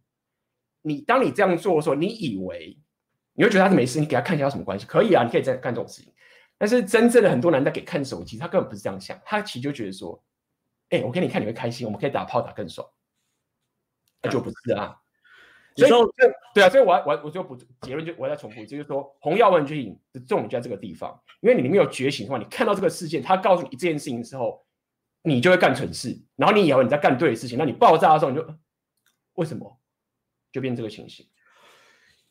[0.81, 2.75] 你当你这样做的时候，你以为
[3.33, 4.87] 你会觉得他是没事，你给他看一下有什么关系？
[4.87, 6.11] 可以啊，你可以再干这种事情。
[6.57, 10.19] 但是真正的很多男的给看手机，他根本不是这样想，他其实就觉得说，
[10.89, 12.87] 哎、我给你看你会开心，我们可以打炮打更爽，
[14.23, 14.97] 那就不是啊。
[15.77, 15.91] 所以
[16.53, 24.65] 对啊，所以我我我就补结论就我要再重复，就是说红药问觉醒的重点就在这个地方，因为你没有觉醒的话，你看到这个事件，他告诉你这件事情的时候，
[25.21, 28.45] 你就会干蠢事，然后你以为你在干对的事情，那你爆炸的时候你就
[29.35, 29.79] 为什么
[30.51, 31.27] 就变这个情形？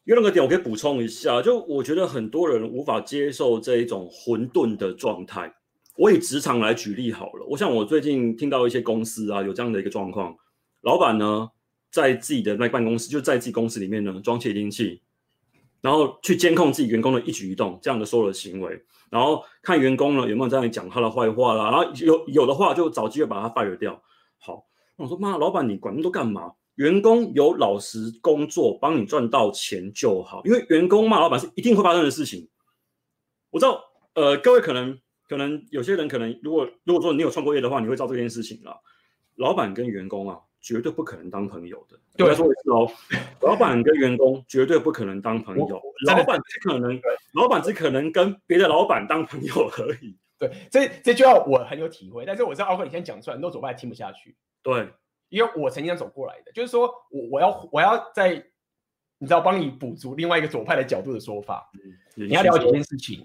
[0.04, 5.52] 有两个点我可以补充一下，就我觉得很多人无法接受这一种混沌的状态。
[5.96, 10.36] 我以职场来举例好了，我想我最近听到一些公司啊有这样的一个状况，
[10.82, 11.48] 老板呢
[11.96, 15.00] 在自己的那办公室，就在自己公司里面呢装窃听器，
[15.80, 18.78] 然后去监控自己员工的一举一动，这样的所有的行为，
[19.08, 24.02] 然后看员工呢有没有在那里讲他的坏话啦，然后有有的话就找机会把他 fire 掉。
[24.38, 26.52] 好，我说妈，老板你管那么多干嘛？
[26.74, 30.42] 员工有老实工作，帮你赚到钱就好。
[30.44, 32.46] 因为员工骂老板是一定会发生的事情。
[33.50, 33.82] 我知道，
[34.12, 38.82] 呃，各位可能可能有些人可能，如果如果说你有创过业的话，你会知道这件事情了。
[39.36, 41.96] 老板跟员工啊，绝对不可能当朋友的。
[42.16, 42.90] 对，我再说一次哦，
[43.46, 45.80] 老板跟员工绝对不可能当朋友。
[46.08, 47.00] 老板只可能，
[47.34, 50.18] 老板只可能跟别的老板当朋友而已。
[50.36, 52.24] 对，这这句话我很有体会。
[52.26, 54.36] 但是我知道奥克你先讲出来，很多左派听不下去。
[54.60, 54.88] 对。
[55.28, 58.30] 因为我曾经走过来的，就是说我我要我要在
[59.18, 61.70] 你知道帮你补足另外一个左派的角度的说法。
[62.16, 63.24] 嗯、你要了解一件事情，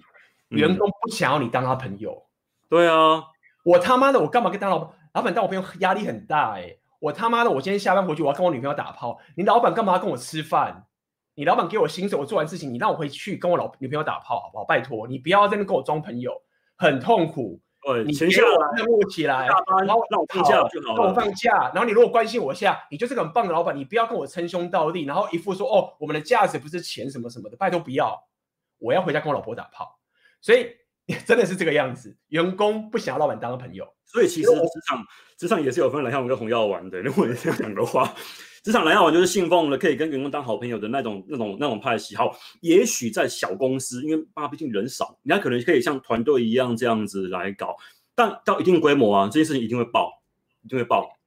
[0.50, 2.24] 嗯、员工不想要你当他朋友。
[2.70, 3.24] 对啊，
[3.64, 4.98] 我他妈的我干嘛跟当老板？
[5.14, 6.81] 老板当我朋友压力很大哎、欸。
[7.02, 10.86] 我他妈的我今天下班回去我要跟我女朋友打炮，你老板干嘛要跟我吃饭？
[11.34, 14.66] 你老板给我薪水，我做完事情你让我回去跟我老女朋友打炮好不好？
[14.66, 16.32] 拜托你不要在那跟我装朋友，
[16.78, 17.60] 很痛苦。
[17.84, 21.04] 对，你先我任务起来，然后让我放假就好了。
[21.04, 28.24] 让我放假，然后你如果关心我一下，你就是个很棒的老板，你不要跟我称兄道弟，然后一副说哦，我们的价值不是钱什么什么的，拜托不要，
[28.78, 29.98] 我要回家跟我老婆打炮。
[30.42, 30.68] 所以
[31.26, 33.88] 真的是这个样子，员工不想要老板当个朋友。
[34.06, 35.06] 所以其实职场
[35.38, 38.14] 职场也是有分蓝药丸跟红药丸的，如果你这样讲的话。
[38.64, 42.16] 职场蓝药丸就是信奉了可以跟员工当好朋友的那种、那种、那种派系。
[42.16, 47.76] 好，也许在小公司，因为爸毕竟人少，人家可能可以像团队一样这样子来搞。
[48.14, 50.22] 但到一定规模啊，这件事情一定会爆，
[50.62, 51.18] 一定会爆。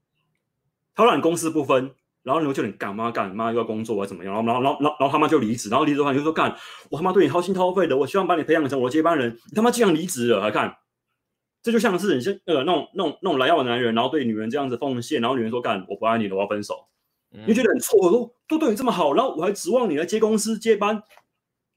[0.95, 1.91] 他让你公司不分，
[2.25, 4.35] 然后你会叫你干嘛干嘛又要工作啊怎么样？
[4.35, 6.53] 然后然后然后然后然后他妈就离职，然后离职的话你就说干，
[6.91, 10.75] 我他妈对你掏心掏肺的，我希望把你培养成我的接班人，你他妈竟然离职了，来看，
[11.63, 16.89] 这就像是你先呃那种那种那种来要的男人，然后对女人这样子奉献，然后女人说干，我不爱你了，我要分手。
[17.47, 21.03] 你觉得很错，都都对你这么好，然后我还指望你来接公司接班，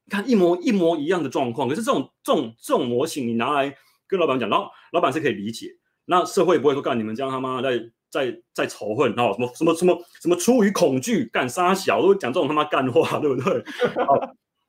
[0.08, 1.68] 看一模一模一样的状况。
[1.68, 3.76] 可是这种这种这种模型，你拿来
[4.08, 5.70] 跟老板讲，然后老板是可以理解。
[6.06, 13.64] 那社会不会说干你们这样他妈在在在仇恨，然后什么什么什么什么出于恐惧干杀小，都讲这种他妈干话，对不对？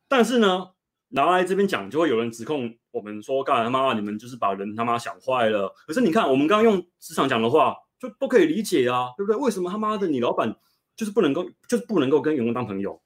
[0.09, 0.69] 但是呢，
[1.09, 5.73] 拿来这边讲，就会有人指控我们说干他妈你们就是把人他妈想坏了。
[5.87, 9.41] 可是你看，我们刚刚用职场讲的话，就都可以理解啊，对不对？
[9.41, 10.57] 为什么他妈的你老板？
[10.97, 13.01] 就是不能够，就是不能够跟员工当朋友，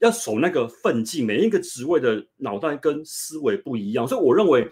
[0.00, 1.20] 要守那个分际。
[1.20, 4.70] 每一个职位的脑袋跟思维不一样，所以我认为，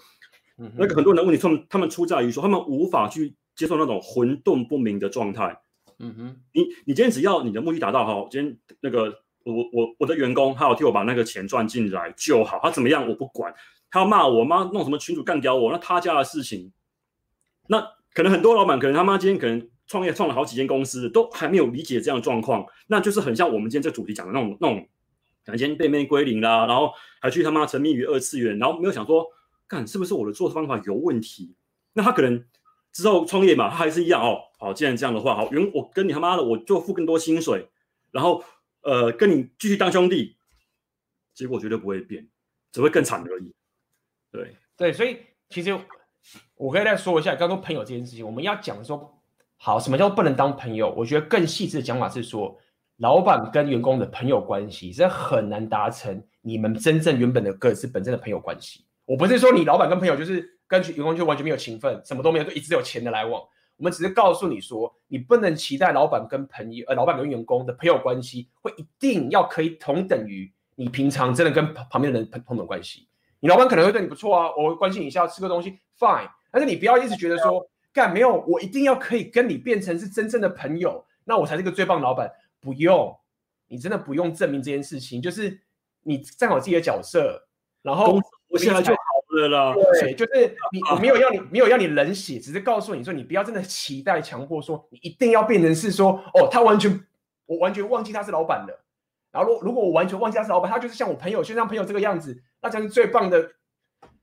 [0.77, 5.59] 那个很多人的问题，他们他们出在于说，他们无法去接受那种混沌不明的状态。
[5.99, 13.53] 嗯哼，你你今天只要你的目的达到好，今天那个我我我的员工他有替我把那个钱赚进来就好，他怎么样我不管，
[13.90, 16.71] 他要骂我妈弄什么群主干掉我，那他家的事情。
[17.69, 17.81] 那
[18.14, 19.69] 可能很多老板可能他妈今天可能。
[19.88, 24.81] 创业创了好几间公司，都还没有理解这样的状况，那就是很像我们今天这主题讲的那种那种，
[25.45, 26.90] 可能今天被妹归零啦，然后
[27.21, 29.25] 还去他妈沉迷于二次元，然后没有想说，
[29.69, 31.55] 看是不是我的做事方法有问题？
[31.92, 32.45] 那他可能
[32.96, 34.38] 之后创业嘛，他还是一样哦。
[34.59, 37.68] 好，既然这样的话，好，原我跟你他妈的，我就付更多薪水，
[38.11, 38.42] 然后
[38.80, 40.37] 呃跟你继续当兄弟，
[41.35, 42.26] 结果绝对不会变，
[42.72, 43.52] 只会更惨而已。
[44.32, 45.18] 对对，所以
[45.50, 45.78] 其实
[46.54, 49.12] 我可以再说一下，刚刚朋友这件事情，我们要讲的说。
[49.59, 50.92] 好，什么叫不能当朋友？
[50.94, 52.61] 我觉得更细致的讲法是说，
[52.98, 58.85] 老板跟员工的朋友关系是很难达成你们真正原本的各自本身的朋友关系。
[59.06, 63.42] 我不是说你老板跟朋友就是跟员工就完全没有情分，什么都没有，就一直有钱的来往。
[63.76, 73.07] 我们只是告诉你说，你不能期待老板跟朋友，呃，老板跟员工的朋友关系会一定要可以同等于你平常真的跟旁边的人朋朋友关系。
[73.40, 76.29] 你老板可能会对你不错啊，我会关心你一下，吃个东西，fine。
[76.50, 82.31] 但是你不要一直觉得说，干没有，我一定要可以跟你变成是真正的朋友，那我才是个最棒的老板。
[82.61, 83.14] 不用，
[83.68, 85.61] 你真的不用证明这件事情，就是
[86.02, 87.46] 你站好自己的角色，
[87.83, 88.92] 然后我现在就
[89.42, 89.75] 好了啦。
[90.01, 97.05] 对，就是你，我没有要你，没有要你冷血，只是告诉你说，你不要真的期待、强迫说，你一定要变成是说，哦，他完全，
[97.46, 98.81] 我完全忘记他是老板的。
[99.33, 103.53] 然后，如如果我完全忘记他是老板，他就是像我朋友，就像朋友这个样子，那才是最棒的，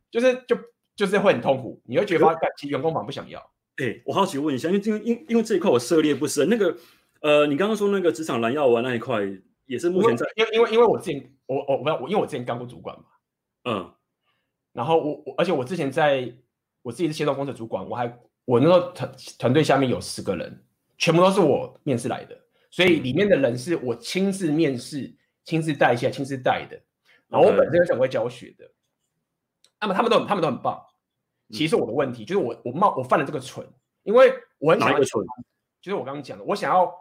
[0.10, 0.58] 就是就
[0.96, 2.26] 就是会很痛苦，你会觉得
[2.58, 3.40] 其实员工反而不想要。
[3.78, 6.76] 哎、欸，我好奇问一下，因为因因因为这一块我涉猎不深，那个
[7.22, 9.22] 呃，你刚刚说那个职场蓝药丸那一块，
[9.66, 13.06] 也是目前在，因为因为因为我之前我我我我因为我之前当过主管嘛，
[13.66, 13.92] 嗯，
[14.74, 16.30] 然后我我而且我之前在
[16.82, 18.06] 我自己是协同工程主管，我还
[18.44, 20.66] 我那时候团团队下面有十个人，
[20.98, 22.38] 全部都是我面试来的。
[22.70, 26.76] 所以里面的人是我亲自面试、亲自带下、亲自带的，
[27.28, 28.70] 然后我本身又是很会教学的，
[29.80, 30.84] 那么他们都很他们都很棒。
[31.52, 33.64] 其实是我的问题，就是我我冒我犯了这个蠢，
[34.02, 35.24] 因为我很想要蠢，
[35.82, 36.92] 就是我刚刚讲的，我想要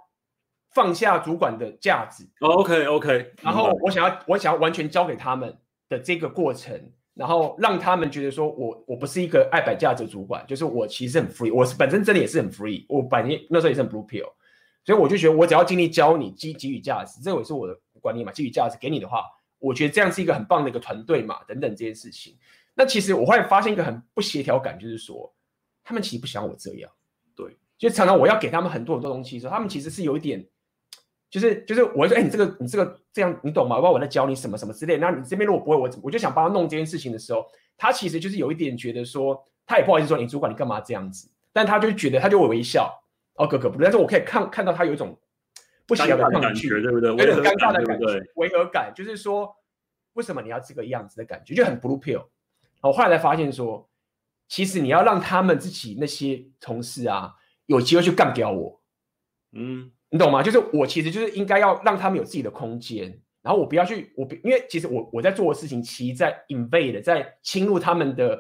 [0.74, 2.28] 放下主管的架子。
[2.40, 5.58] OK OK，然后我想要我想要完全交给他们
[5.88, 14.30] 的这个过程，然后让他们觉得说我我不是一个爱摆架子的主管，就是我其实很 free，我是本身真的也是很 free，我本身那时候也是很 blue pill。
[14.84, 18.32] 所以我就觉得，我只要尽力教你，给给予价值，这也是我的管理嘛。
[18.32, 19.22] 给予价值给你的话，
[19.60, 22.36] 我觉得这样是一个很棒的一个团队嘛，等等这件事情。
[22.74, 25.32] 那其实我后来发现一个很不协调感，就是说，
[25.84, 26.90] 他们其实不想我这样。
[27.36, 30.44] 对，就常常我要给他们很多很多东西的时候，他们其实是有一点，
[31.32, 33.78] 就是就是我会说，哎，你这个你这个这样，你懂吗？
[33.78, 34.98] 我我在教你什么什么之类。
[34.98, 37.42] 那你这边如果不会，我我就想帮他弄这件事情的时候，
[37.78, 41.30] 他其实就是有一点觉得说，他也不好意思说，你主管你干嘛这样子？
[41.54, 43.02] 但他就觉得，他就会微笑。
[43.36, 45.18] 哦，格格不入，但是我可以看看到他有一种
[45.86, 47.08] 不想要的感觉，对不对？
[47.08, 49.56] 有点尴尬的感觉，违和感，就是说，
[50.12, 52.26] 为什么你要这个样子的感觉，就很 blue pill。
[52.82, 53.88] 我后来才发现说，
[54.48, 58.82] 其实你要让他们自己那些同事啊，有机会去干掉我，
[59.52, 60.42] 嗯，你懂吗？
[60.42, 68.38] 就是我其实就是应该要让他们有自己的空间，然后我不要去，我因为其实我我在做的事情，其实在 invade，在侵入他们的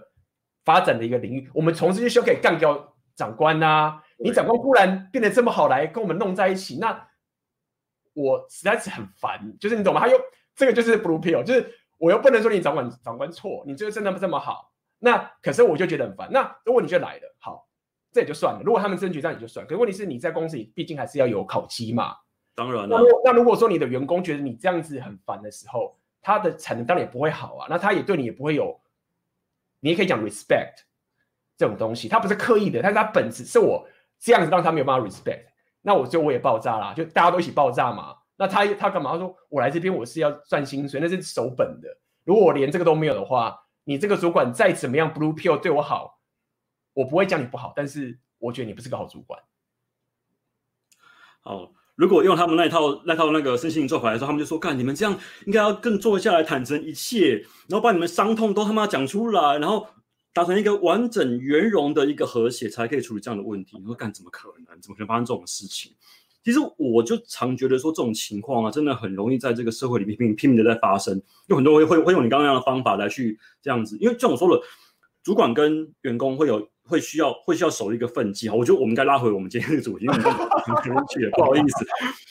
[0.66, 4.04] 发展的一个领域，我们同事就希望可以干掉长官呐、啊。
[4.18, 7.08] 你长官忽然变得这么好来跟我们弄在一起，那
[8.12, 9.56] 我实在是很烦。
[9.58, 10.00] 就是你懂吗？
[10.02, 10.20] 他又
[10.54, 14.74] 这个就是 blue pill，就是我又不能说你长官长官错，你这个真的不这么好。
[14.98, 16.28] 那可是我就觉得很烦。
[16.30, 17.66] 那如果你就来了，好，
[18.12, 18.60] 这也就算了。
[18.64, 19.66] 如果他们真觉得这样也就算。
[19.66, 22.14] 可是问题是你在公司里毕竟还是要有考绩嘛。
[22.54, 23.00] 当然了。
[23.24, 27.66] 那如果说你的员工觉得你这样子很烦的时候，他的产能当然也不会好啊。
[27.68, 28.78] 那他也对你也不会有，
[29.80, 30.84] 你也可以讲 respect
[31.56, 32.08] 这种东西。
[32.08, 33.88] 他不是刻意的，但是他本质是我。
[34.24, 35.46] 这样子让他没有办法 respect，
[35.80, 38.14] 那我就我也爆炸啦，就大家都一起爆炸嘛。
[38.36, 39.10] 那他他干嘛？
[39.10, 41.88] 他说我来这边我是要赚薪水，那是守本的。
[42.22, 46.20] 如果我连这个都没有的话，你这个主管再怎么样 blue pill 对我好，
[46.94, 49.40] 我不会讲你不好，但是我觉得你不是个好主管。
[51.40, 59.86] 好，如果用他们那一套那套那个身心灵做法来说，他们就说：干，你们这样应该要更坐下来坦诚一切，然后把你们伤痛都他妈讲出来，然后。
[60.34, 63.76] 达成一个完整圆融的一个和谐，才可以处理这样的问题。
[63.76, 64.80] 你说干怎么可能？
[64.80, 65.92] 怎么可能发生这种事情？
[66.42, 71.20] 其实我就常觉得说，这种情况啊，真的很容易在这个社会里面拼拼命的在发生。
[71.48, 74.58] 有很多人会会会用你刚刚那样的方法来去这样子，因为像我说了，
[75.22, 78.54] 主管跟员工会有会需要会需要守一个分际哈。
[78.54, 81.86] 我觉得我们该拉回我们今天的主题，不好意思。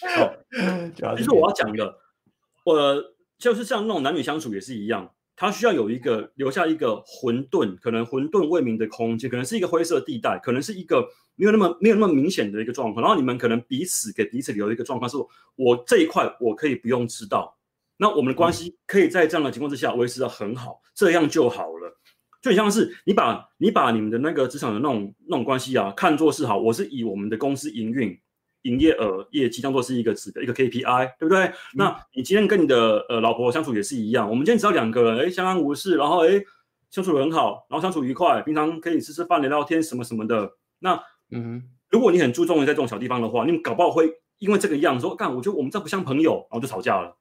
[1.03, 1.97] 好，其实我要讲的，
[2.63, 3.03] 我
[3.39, 5.11] 就是像那种男女相处也是一样。
[5.35, 11.03] 他需要有一个留下一个混沌，可能混沌未明的空间，可能是一个灰色地带，可能是一个
[11.35, 13.03] 没有那么没有那么明显的一个状况。
[13.03, 15.17] 然后你们可能彼此给彼此留一个状况，是
[15.55, 17.57] 我这一块我可以不用知道，
[17.97, 21.99] 那我们的关系可以在这样的情况之下维持得很好，这样就好了。
[22.41, 28.19] 就很像是你把你把你们的那个职场的那种那种关系啊，看作是好，我是以我们的公司营运。
[28.63, 31.45] 营业额业绩当做是一个指标，一个 KPI，对不对？
[31.45, 34.29] 嗯、那你今天跟你的呃老婆相处也是一样。
[34.29, 36.39] 我们今天只要两个人，哎，相安无事，然后哎
[36.91, 40.47] 相处得很好，然后相处愉快，平常可以吃吃饭、聊聊天什么什么的。
[40.77, 47.17] 那嗯，如果你很注重于在这种小地方的话，你们搞不好会因为这个样说，干，我觉得我们这不像朋友，然后就吵架了。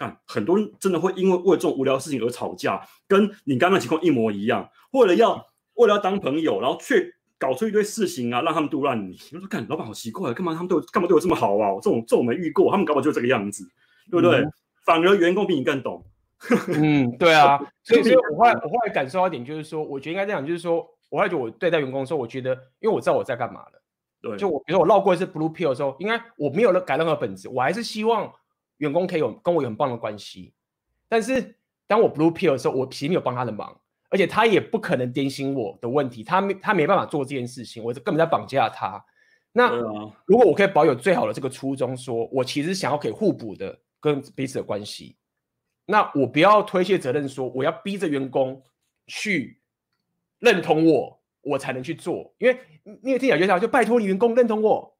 [0.00, 4.68] 干，很多人真的会因为为这种无聊事情而吵架，跟你刚刚的情况一模一样。
[4.92, 7.12] 为了要为了要当朋友，然后却。
[7.40, 9.18] 搞出一堆事情啊，让他们杜烂你。
[9.32, 11.72] 我说，干，老板好奇怪，干嘛他们对我干嘛对我这么好啊？
[11.76, 13.64] 这种这种我没遇过，他们搞不好就这个样子，
[14.10, 14.40] 对不对？
[14.40, 14.52] 嗯、
[14.84, 16.04] 反而员工比你更懂。
[16.68, 17.58] 嗯，对啊。
[17.82, 23.82] 所以，所以我后来我后来感受到一点，就是说，我觉得应该这样，就是说，我后来觉得我对待员工的时候，我觉得，因为我知道我在干嘛了。
[24.20, 24.36] 对。
[24.36, 28.30] 就我，比如说我绕过一次 blue pill 的时候，应该我没有改任何本质，我还是希望
[28.80, 30.52] 员工可以有跟我有很棒的关系。
[31.08, 31.56] 但是
[31.86, 33.74] 当我 blue pill 的时候，我其实没有帮他的忙，
[34.10, 39.02] 而且他也不可能点醒我的问题，他没他没办法做这件事情，我根本在绑架他。
[39.52, 39.74] 那
[40.26, 45.16] 如果我可以保有最好的这个初衷说，说我其实想要可以互补的跟彼此的关系，
[45.86, 48.62] 那我不要推卸责任，说我要逼着员工
[49.08, 49.60] 去
[50.38, 52.56] 认同我，我才能去做，因为
[53.02, 54.96] 你也听起来就像就拜托你员工认同我，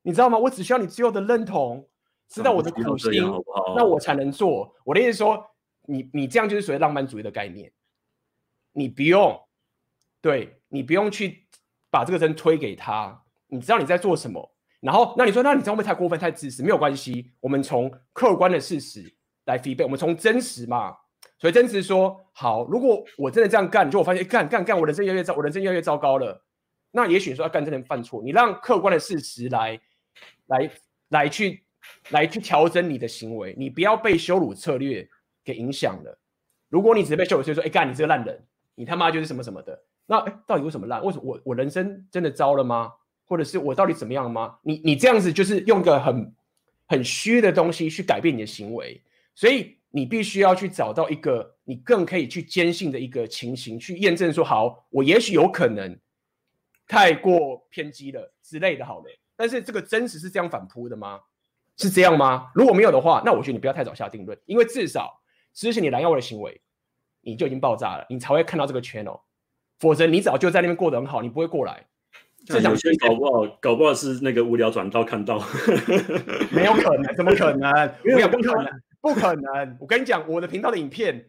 [0.00, 0.38] 你知道吗？
[0.38, 1.86] 我只需要你最后的认同，
[2.30, 4.74] 知道我的苦心，好好那我才能做。
[4.84, 5.44] 我的意思说，
[5.86, 7.70] 你你这样就是属于浪漫主义的概念，
[8.72, 9.38] 你不用，
[10.22, 11.46] 对你不用去
[11.90, 13.24] 把这个人推给他。
[13.48, 16.62] 你知道你在做什么，然后那你说，那你这样会不会太过分、太自私？
[16.62, 19.12] 没有关系，我们从客观的事实
[19.46, 20.96] 来 feedback，我们从真实嘛。
[21.36, 26.44] 所以真实说，好，如果我真的这样干，就我发现干干干，我人生越来越糟，我人生越来越糟糕了。
[26.92, 29.80] 那也许说要干真的犯错，你让客观的事实来
[30.46, 30.70] 来
[31.08, 31.64] 来去
[32.10, 35.08] 来去调整你的行为，你不要被羞辱策略
[35.44, 36.18] 给影响了。
[36.68, 41.02] 如果你只是被羞辱所以说，哎干你这个烂人，你他妈就是什么什么的，那哎到底为什么烂？
[41.04, 42.92] 为什么我我人生真的糟了吗？
[43.26, 44.58] 或者是我到底怎么样吗？
[44.62, 46.34] 你你这样子就是用个很
[46.86, 49.00] 很虚的东西去改变你的行为，
[49.34, 55.96] 所以你必须要去找到一个你更可以去坚信的一个情形，去验证说好，我也许有可能
[56.88, 59.04] 太过偏激了之类的，好了。
[59.36, 61.20] 但是这个真实是这样反扑的吗？
[61.80, 62.50] 是这样吗？
[62.54, 65.20] 如果没有的话，那我觉得你不要太早下定论，因为至少
[65.54, 66.60] 之前你蓝药丸的行为，
[67.22, 69.20] 你就已经爆炸了，你才会看到这个 channel，
[69.78, 71.86] 否则你早就在那边过得很好，你不会过来。
[72.48, 75.38] 有些搞不好，搞不好是那个无聊转到看到，
[76.50, 77.94] 没有可能，怎么可能？
[78.02, 79.76] 没有不可能，不可能！
[79.78, 81.26] 我跟你讲，我的频道的影片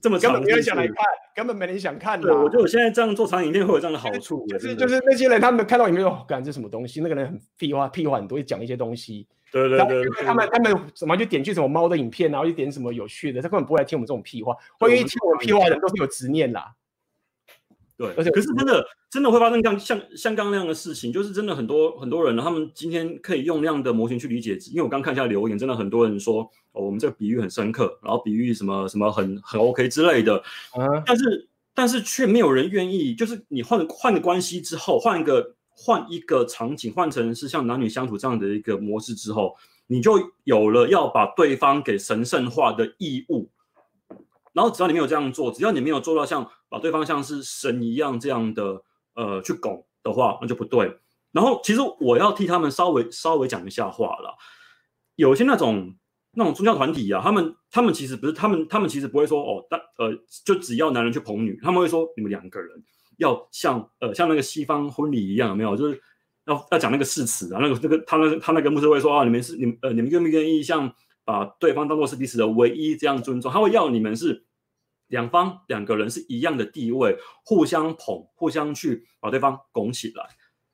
[0.00, 0.96] 这么长，根本没人想来看，
[1.34, 2.20] 根本没人想看。
[2.20, 7.00] 对，我觉得我现在这样做长影片会有这样的好处，就是就是那些人他们看到影片说，干这什么东西？
[7.00, 9.26] 那个人很屁话，屁话很多，会讲一些东西。
[9.50, 14.54] 对对对，他们他们怎么就点去什么猫的影片，然后就点什么有趣的，他根本不会来听我们这种屁话。
[14.78, 16.74] 会愿意听我们屁话的人都是有执念啦。
[17.96, 26.48] 对，而且可是真的真的会发生像像像刚那样的事情，就是真的很多很多人呢，他们今天可以用那样的模型去理解，因为我刚看一下留言，真的很多人说
[26.78, 30.40] 哦，我们这个比喻很深刻，然后比喻什么什么很很 OK 之类的，
[30.78, 39.56] 嗯，但是但是却没有人愿意，就是你换换个关系之后，换一个换一个场景，换成是像男女相处这样的一个模式之后，
[39.88, 40.12] 你就
[40.44, 43.50] 有了要把对方给神圣化的义务。
[44.52, 48.82] 然后只要你没有这样做，只要你没有做到像把对方像是神一样这样的
[49.14, 50.98] 呃去拱的话，那就不对。
[51.32, 54.36] 然后其实我要替他们稍微稍微讲一下话了。
[55.14, 55.94] 有些那种
[56.38, 60.16] 那种宗教团体啊，他们他们其实不是他们他们其实不会说哦，但呃
[60.46, 62.82] 就只要男人去捧女，他们会说你们两个人
[63.16, 65.76] 要像呃像那个西方婚礼一样，有没有？
[65.76, 66.00] 就是
[66.46, 70.90] 要要讲那个誓词啊，那个那个他那他那个牧师会说啊，你们是你们呃你们愿不愿意像
[71.24, 73.52] 把对方当做是彼此的唯一这样尊重？
[73.52, 74.44] 他会要你们是。
[75.08, 80.22] 两方两个人是一样的地位，互相捧，互相去把对方拱起来。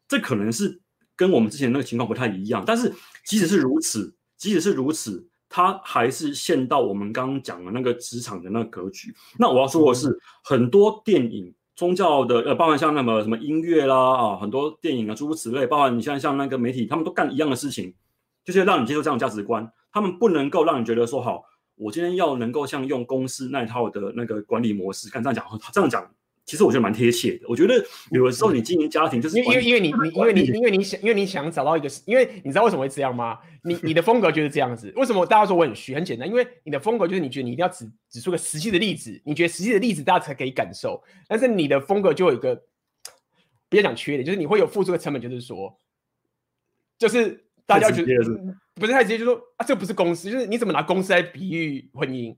[0.09, 0.83] 这可能是
[1.15, 2.65] 跟我们之前那个情况不太一样。
[2.67, 2.93] 但是
[3.25, 9.15] 即使是如此，即使是如此，他还是陷到我们刚刚讲的那个职场的那个格局。
[9.39, 17.95] 那我要说的是，嗯、很多电影、宗教的呃，包含像那么什么音乐啦啊，很多电影啊诸如此类，包含你像像那个媒体，他们都干一样的事情，
[18.45, 19.71] 就是让你接受这样的价值观。
[19.93, 21.45] 他们不能够让你觉得说好。
[21.77, 26.09] 我今天要能够像用公司那一套的那个管理模式，看这样讲，这样讲，
[26.47, 27.47] 其实我觉得蛮贴切的。
[27.49, 27.75] 我觉得
[28.11, 33.39] 有的时候你经营家庭，就是因为因为因为你你因为你因为你想因为你想找到一个，因为你知道为什么会这样吗？
[33.63, 34.93] 你你的风格就是这样子。
[34.97, 35.95] 为什么大家说我很虚？
[35.95, 41.03] 很简单，因为你的风格就是你觉得你一定要指指出个实际的例子，你觉得实际的例子大家才可以感受。
[41.27, 42.55] 但是你的风格就有一个，
[43.69, 45.79] 不要讲缺点，就是你会有付出的成本，就是说，
[46.99, 48.13] 就是大家觉得。
[48.75, 52.35] 不是太直接就说啊，这不是公司，就是你怎么拿公司来比喻婚姻？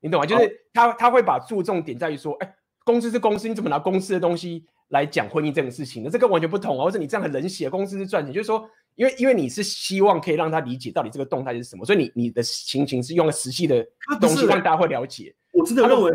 [0.00, 0.24] 你懂吗？
[0.24, 2.54] 就是他他会把注重点在于说，哎，
[2.84, 6.10] 公司是公司，你怎么拿公司的东西来讲婚姻这种事情呢？
[6.10, 13.86] 这个完全不同啊，或者你这样很冷血，公司是赚钱，就是说，因为因为你是希望可以让他理解到底这个动态是什么，所以你你的心情是用了实际的
[14.20, 15.34] 东西让大家会了解。
[15.52, 16.10] 我真的认为，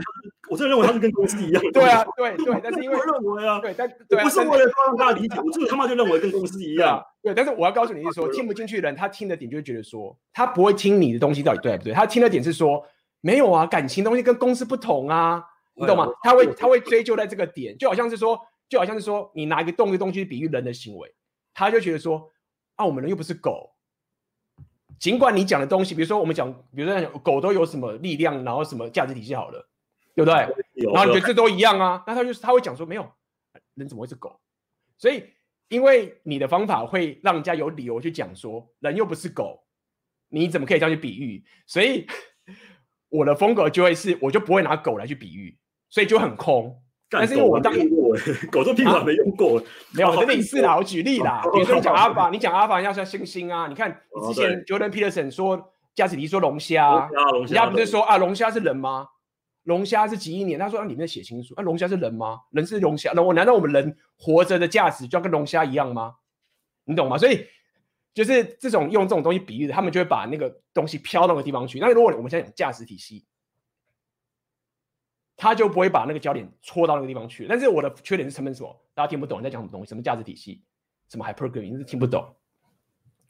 [0.49, 1.61] 我真的认为他是跟公司一样。
[1.71, 3.87] 对啊，对对，但是因为我认为啊，对，但
[4.23, 6.99] 不是为了让大家理解，我就是他妈就认为跟公司一样。
[7.21, 11.93] 对，但是我要告诉你是说，听不进去的人，他听的点就会觉得说，他不会听你的东西到底对不对？
[11.93, 12.83] 他听的点是说，
[13.21, 15.43] 没有啊，感情东西跟公司不同啊，
[15.77, 16.07] 你懂吗？
[16.23, 21.13] 他会他会追究在这个点，就好像是说，就好像是说，你拿一个动一个东西比喻人的行为，
[21.53, 22.31] 他就觉得说，
[22.75, 23.71] 啊，我们人又不是狗。
[24.99, 29.69] 尽管你讲的东西，比如说我们讲，比如说狗都有什么力量，然后什么价值体系好了。
[30.15, 30.33] 对不对？
[30.91, 32.03] 然后你觉得这都一样啊？
[32.07, 33.07] 那他就是他会讲说没有，
[33.75, 34.39] 人怎么会是狗？
[34.97, 35.23] 所以
[35.67, 39.63] 因为你的方法会让人家有理由去讲说人又不是狗，
[40.29, 41.45] 你怎么可以这样去比喻？
[41.67, 42.07] 所以
[43.09, 45.55] 我的风格就会是，我就不会拿狗来去比喻，
[45.89, 46.81] 所以就很空。
[47.09, 47.73] 但是因为我当
[48.51, 49.63] 狗这屁股还没用过，
[49.93, 57.09] 没有，我类似啦，我举例啦，比如说你讲阿法，你讲阿法要像星星啊，你看你之前 Jordan Peterson 说加斯蒂说龙虾，
[57.45, 59.07] 人家不是说啊龙虾是人吗？
[59.63, 62.41] 龙虾是几亿年，他说啊里面写清楚，啊龙虾是人吗？
[62.51, 66.15] 人是龙虾，那我难道我们人活着的价值就要跟龙虾一样吗？
[66.83, 67.17] 你懂吗？
[67.17, 67.47] 所以
[68.13, 71.79] 就是这种用这种东西比喻的，他们就会把那个东西飘到那个地方去。
[71.79, 73.25] 那如果我们现在讲价值体系。
[75.37, 77.45] 他就不会把那个焦点戳到那个地方去。
[77.47, 78.75] 但是我的缺点是成本什么？
[78.95, 80.63] 大家听不懂你在讲什么东西，什么价值体系，
[81.09, 82.25] 什么 hypergamy，你是听不懂。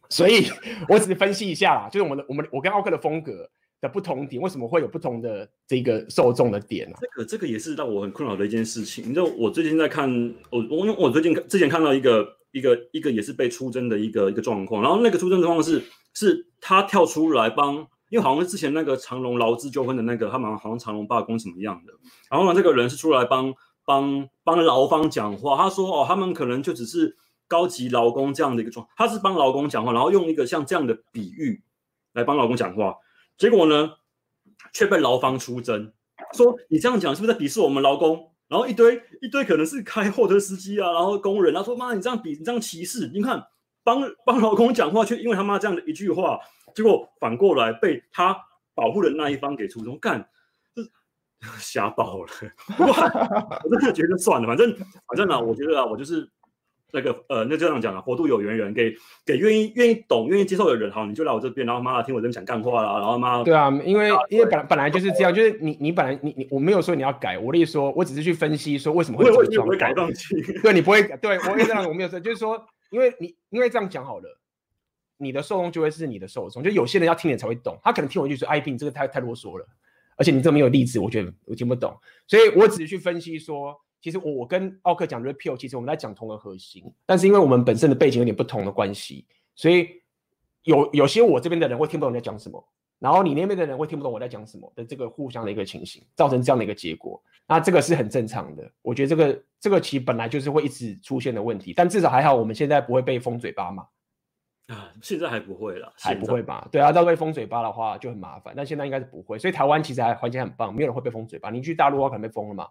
[0.09, 0.47] 所以
[0.87, 3.49] 我只是分析一下啦，就是我们的我们我跟奥克的风格
[3.81, 6.95] 的不同点，为什么会有不同的这个受众的点呢？
[7.01, 9.03] 这个这个也是让我很困扰的一件事情。
[9.03, 10.09] 你知道我最近在看，
[10.49, 15.83] 我我因为我最近之前看到一个一个一个也是被出征的一个一个状况，然后那个出征状况是
[16.13, 17.85] 是他跳出来帮。
[18.09, 21.93] 因为好像是之前那个长隆劳资纠纷的那个，他们好像长隆罢工什么样的，
[22.29, 23.53] 然后呢，这个人是出来帮
[23.85, 31.63] 帮帮劳方讲话，他说哦，他们可能就只是高级劳工这样的一个状，他是帮劳工讲话，然后用一个像这样的比喻
[32.13, 32.95] 来帮劳工讲话，
[33.37, 33.91] 结果呢，
[34.73, 35.93] 却被劳方出征，
[36.33, 38.31] 说你这样讲是不是在鄙视我们劳工？
[38.47, 43.45] 然后一堆一堆可能是开货车司机啊，然后工人，他说妈，你这样比，你这样歧视，你看
[43.87, 46.37] 帮帮老公讲话，却因为他妈这样的一句话。
[46.75, 48.37] 结果反过来被他
[48.75, 50.27] 保护的那一方给出征，干，
[51.57, 52.27] 瞎爆了。
[52.77, 56.29] 我真的觉得算了，反正反正呢，我觉得啊，我就是
[56.91, 58.93] 那个呃，那这样讲啊，佛度有缘人，给
[59.25, 63.41] 给愿意愿意懂、愿意接受的人，好，你就来我这边，然后妈的听我这边讲干话啦，然后妈。
[63.43, 69.63] 对啊，因为因为本本来就是这样，就是你你本来你你我没有说你要改，我的意思说，我只是去分析说为什么会这样。
[69.63, 70.39] 不会改动机。
[70.61, 74.39] 对，你不会，对我也这样，我没有说，就是说，因为你因为这样讲好了。
[75.19, 79.67] 你的受众就会是你的受众，就有些人要听你才会懂，他可能听我一句说：“哎，你这个太太啰嗦了，
[80.15, 81.91] 而且你这没有例子，我觉得我听不懂。”
[82.27, 89.25] 所以我只是去分析说，其实我我跟奥克讲 repeal，其实我们在讲同个核心，但是因为我们本身的背景有点不同的关系，
[89.55, 89.89] 所以
[90.61, 92.63] 有有些我这边的人会听不懂你在讲什么，
[92.99, 97.21] 然后你那边的人会听不懂我在讲什么的这个互相的一个情形，造成这样的一个结果。
[97.47, 103.87] 那这个是很正常的，我觉得这个这个其实本来就是会一直出现的问题，但至少还好，我们现在不会被封嘴巴嘛。
[104.67, 106.67] 啊，现在还不会了，还不会吧？
[106.69, 111.49] 对啊，到被封嘴巴的话就很麻烦，但现在应该是不会，所以台湾其实还环境很棒，没有人会被封嘴巴。
[111.49, 112.67] 你去大陆的话可能被封了嘛？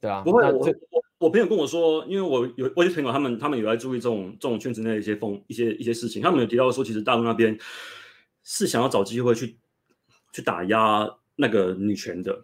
[0.00, 0.42] 对啊，不会。
[0.44, 7.54] 我我我朋友跟我说，因为我有我有些朋友，他们他们有在注意这种这种圈子内的一些风一些一些事情，他们有提到说，其实大陆那边
[8.42, 9.58] 是想要找机会去
[10.32, 12.42] 去打压那个女权的。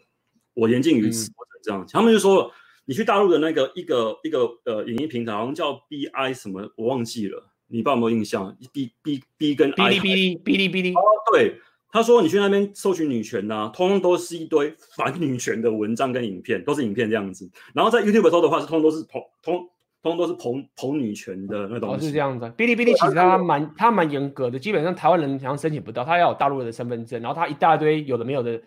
[0.54, 1.30] 我言尽于此，
[1.62, 2.00] 这样讲。
[2.00, 2.50] 他们就说了，
[2.84, 7.50] 你去大陆的那个一个一个呃影音平台，好像叫 BI 什么，我忘记了。
[7.68, 10.94] 你爸有没有印象？B B B 跟 I 哔哩哔哩哔哩哔哩。
[10.94, 17.50] 哦，对，他说你去那边搜寻女权呐、啊，通通都是一堆反女权的文章跟影片，都是影片这样子。
[17.74, 19.68] 然后在 YouTube 搜的话，是通通都是捧，通
[20.02, 21.94] 通都是捧捧女权的那种。
[21.94, 22.44] 哦，是这样子。
[22.56, 28.60] 哔哩哔哩其实它蛮它蛮严格的，基本上台湾人好像申请不到，他要有大陆人的身份证，然后他一大堆有的没有的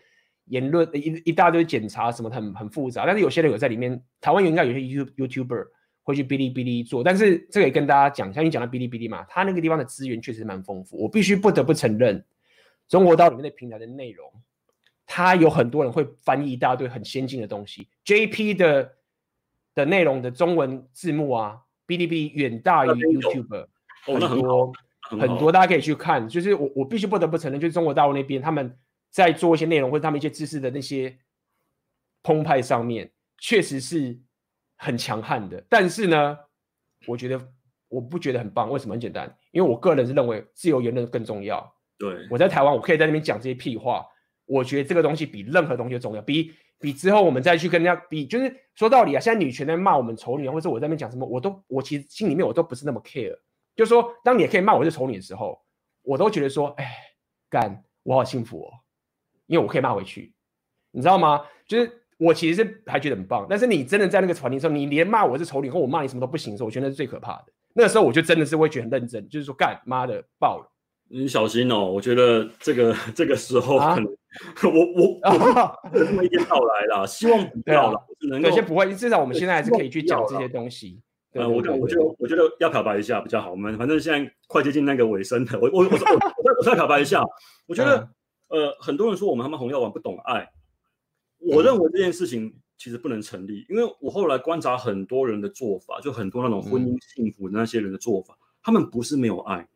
[0.45, 3.05] 言论，一一大堆检查什么很很复杂。
[3.05, 5.65] 但是有些人有在里面，台湾应该有些 You YouTuber。
[6.03, 10.97] 会去哔哩哔哩做，但是这个也跟大家讲，像你讲到哔哩哔哩嘛，它那个地方的资源确实蛮丰富。
[10.97, 12.25] 我必须不得不承认，
[12.87, 14.27] 中国岛里面的平台的内容，
[15.05, 17.87] 它有很多人会翻译一大堆很先进的东西。
[18.03, 18.91] JP 的
[19.75, 23.67] 的内容的中文字幕啊，哔哩哔哩远大于 YouTube，
[24.05, 26.27] 很多很多，大家可以去看。
[26.27, 28.77] 就是我我必须不得不承认，就是中国大陆那边他们
[29.09, 31.17] 在做一些内容或者他们一些知识的那些
[32.23, 34.19] 澎湃上面，确实是。
[34.83, 36.35] 很强悍的，但是呢，
[37.05, 37.39] 我觉得
[37.87, 38.67] 我不觉得很棒。
[38.71, 38.93] 为什么？
[38.93, 41.71] 很简单，因为我个人是认为自由言论更重要。
[41.99, 44.03] 对，我在台湾，我可以在那边讲这些屁话。
[44.47, 46.51] 我觉得这个东西比任何东西都重要，比
[46.81, 49.19] 比之后我们再去跟人家比，就是说道理啊。
[49.19, 53.37] 现在女权在骂我们丑女，或者我在那边讲什么，我都我其实心里面我都不是那么 care。
[53.75, 55.61] 就是说，当你也可以骂我是丑女的时候，
[56.01, 56.91] 我都觉得说，哎，
[57.49, 58.71] 干，我好幸福哦，
[59.45, 60.33] 因为我可以骂回去，
[60.91, 61.45] 你知道吗？
[61.67, 61.99] 就是。
[62.23, 67.45] 我其实是还觉得很棒，但是你真的在那个环境中，你连骂我是丑女，或我骂你什么都不行的时候，我觉得那是最可怕的。
[67.73, 70.70] 那个时候我就真的是会觉得很认真，就是说干妈的爆了，
[71.13, 71.85] 你小心哦！
[71.85, 74.09] 我觉得这个这个时候可能、啊、
[74.63, 78.01] 我 我我这么一天到来了，希望不要了，
[78.41, 81.01] 有些不会，至少我们现在还是可以去讲这些东西。
[81.33, 83.51] 呃，我我觉得我觉得要漂白一下比较好。
[83.51, 87.21] 我们反正现在快接近那个尾声了，我我我我 我我再漂白一下。
[87.67, 88.09] 我觉得、
[88.49, 90.49] 嗯、呃，很多人说我们他妈红药丸不懂爱。
[91.39, 99.67] 我认为这件事情其实不能成立，因为我后来观察很多人的做法，就很多那种婚姻幸福的那些人的做法，他们不是没有爱，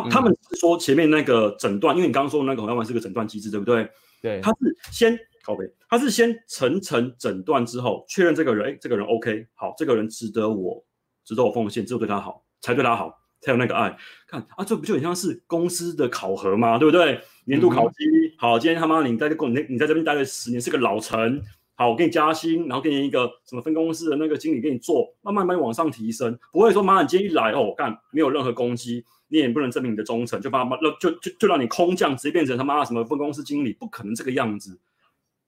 [0.00, 3.86] 他他们是说前面那个诊断，嗯、因为你刚刚说的那个红药丸是个诊断机制，对不对？
[4.22, 10.82] 对，他是先靠北，他是先层层诊断之后确认这个人，哎，这个人 OK，好，这个人值得我
[11.24, 13.12] 值得我奉献，只有对他好才对他好，
[13.42, 13.94] 才有那个爱。
[14.26, 16.78] 看啊，这不就很像是公司的考核吗？
[16.78, 17.20] 对不对？
[17.44, 21.42] 年度考绩，嗯、好，今天他妈你在这公你你在这边待了十年，是个老臣。
[21.74, 34.78] 好，我给你加薪，然后给你一个什么分公司的那个经理给你做，慢慢慢往上提升，不会说妈你今天一来哦干没有任何攻击，你也不能证明你的忠诚，就把他妈就就就让你空降，直接变成他妈的什么分公司经理，不可能这个样子。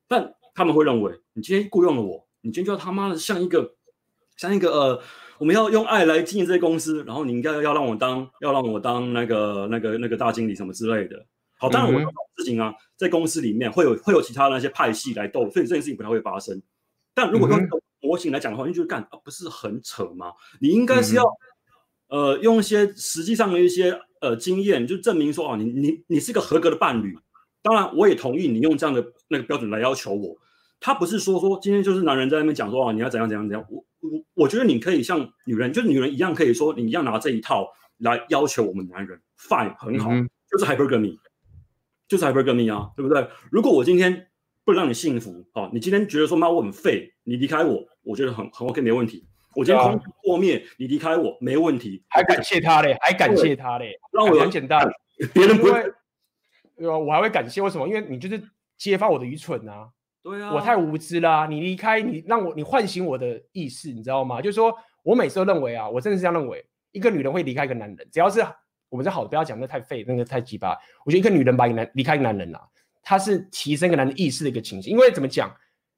[0.08, 3.74] 但他们会认为，你今天雇佣了我，你今天就他妈的像一个
[4.36, 5.02] 像一个呃，
[5.38, 11.26] 我们要用爱来经营这些公司，然后你应该要让我当要让我当那个那个那个大经理什么之类的。
[11.56, 12.00] 好，当然我
[12.36, 16.60] 事情啊，嗯、在公司里面会有会有其他的那些派系来斗，所以这件事情不太会发生。
[17.14, 17.58] 但如果用
[18.00, 20.32] 模型来讲的话，你就觉得干啊，不是很扯吗？
[20.60, 21.24] 你应该是要、
[22.08, 27.16] 嗯、呃用一些实际上的一些呃经验，就证明说啊，你你你是一个合格的伴侣。
[27.62, 30.36] 当然，我也同意你用这样的那个标准来要求我。
[30.80, 33.66] 他不是说说今天就是男人在那边讲说啊，你要怎样怎样怎样。
[33.70, 37.66] 我我我觉得你可以像女人，就是女人一样，可以说你一样拿这一套
[37.98, 41.16] 来要求我们男人，fine 很好，嗯、就是 hypergamy。
[42.06, 43.26] 就是 hypergamy 啊，对不对？
[43.50, 44.28] 如果我今天
[44.64, 49.26] 不能让你幸福，哦，你今天觉得说妈我很废，你离开我，我觉得很很 OK 没问题。
[49.54, 54.86] 我今天空破灭，啊、你离开我没问题，还感谢他嘞，还感谢他嘞，让我很简单，
[55.32, 55.72] 别人不会，
[56.76, 56.98] 对吧？
[56.98, 57.86] 我还会感谢为什么？
[57.86, 58.42] 因为你就是
[58.76, 59.88] 揭发我的愚蠢啊，
[60.22, 61.46] 对啊，我太无知啦、啊。
[61.46, 64.40] 你离开你让我你唤醒我的意识，你知道吗？
[64.42, 68.44] 就是说我每次都认为啊，我真的是这样认为，一个女人会离开一个男人，只要是。
[68.94, 70.78] 我们是好的，不要讲那太废，那个太鸡巴。
[71.04, 72.64] 我觉得一个女人把一个男离开一个男人呐、啊，
[73.02, 74.92] 她是提升一个男人意识的一个情形。
[74.92, 75.52] 因为怎么讲，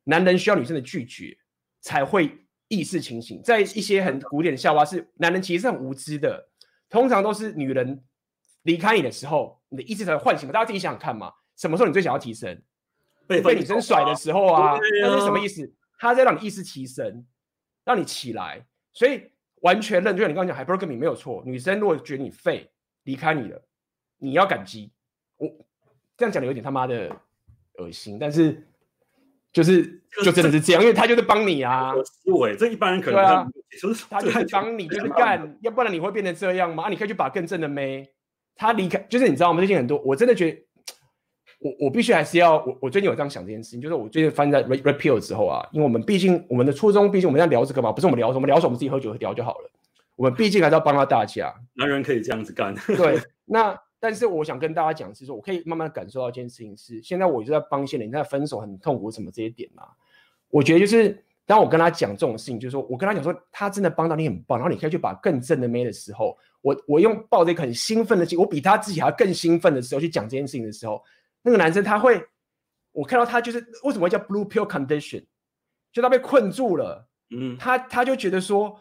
[0.05, 1.37] 男人需要女生的拒绝
[1.83, 2.35] 才会
[2.69, 3.43] 意识清醒。
[3.45, 6.49] 在一些很古典的笑话是，男人其实是很无知的，
[6.89, 8.03] 通常都是女人
[8.63, 10.51] 离开你的时候，你的意识才会唤醒。
[10.51, 12.59] 大家自己想想看嘛，什么时候你最想要提升？
[13.27, 15.71] 被被女生甩的时候啊，那是什么意思？
[15.99, 17.27] 他在让你意识提升，
[17.85, 18.65] 让你起来。
[18.95, 19.31] 所以
[19.61, 21.43] 完全认，就像你刚刚讲，hypergamy 没有错。
[21.45, 22.71] 女生如果觉得你废。
[23.07, 23.63] 离开你了，
[24.19, 24.93] 你要感激。
[25.39, 25.49] 我
[26.17, 27.17] 这样讲的有点他妈的
[27.79, 28.67] 恶心，但是
[29.53, 31.95] 就是就真的是这样，因为他就是帮你啊。
[32.05, 33.47] 思维，这一般人可能对啊，
[34.11, 36.85] 他就是 帮你，就是干，要不然你会变成这样吗？
[36.85, 38.07] 啊，你可以去把更正的妹。
[38.59, 39.61] 他离开，就是你知道吗？
[39.61, 40.59] 最近很多，我真的觉得，
[41.61, 49.71] 我我必须还是要，我我最近有这样想这件事情，就是我最近发生在 repeal 之后啊，因为我们毕竟我们的初衷，毕竟我们在聊这个嘛，不是我们聊什么，聊什么，我们自己喝酒聊就好了。
[50.17, 52.75] 我们毕竟还是要帮到大家，男人可以这样子干。
[52.87, 59.85] 对， 那但是我想跟大家讲是说，我可以慢慢感受到一件事情是，现在我就在帮一些人，在分手很痛苦什么这些点嘛。
[60.49, 71.03] 我觉得就是当我跟他讲这种事情，就是说我跟他讲说，他真的帮到你很棒，然后你可以去把更正的妹的时候，我我用抱着一个很兴奋的心，我比他自己还要更兴奋的时候去讲这件事情的时候，
[71.43, 72.23] 那个男生他会，
[72.93, 75.25] 我看到他就是为什么叫 blue pill condition，
[75.93, 78.81] 就他被困住了，嗯，他他就觉得说。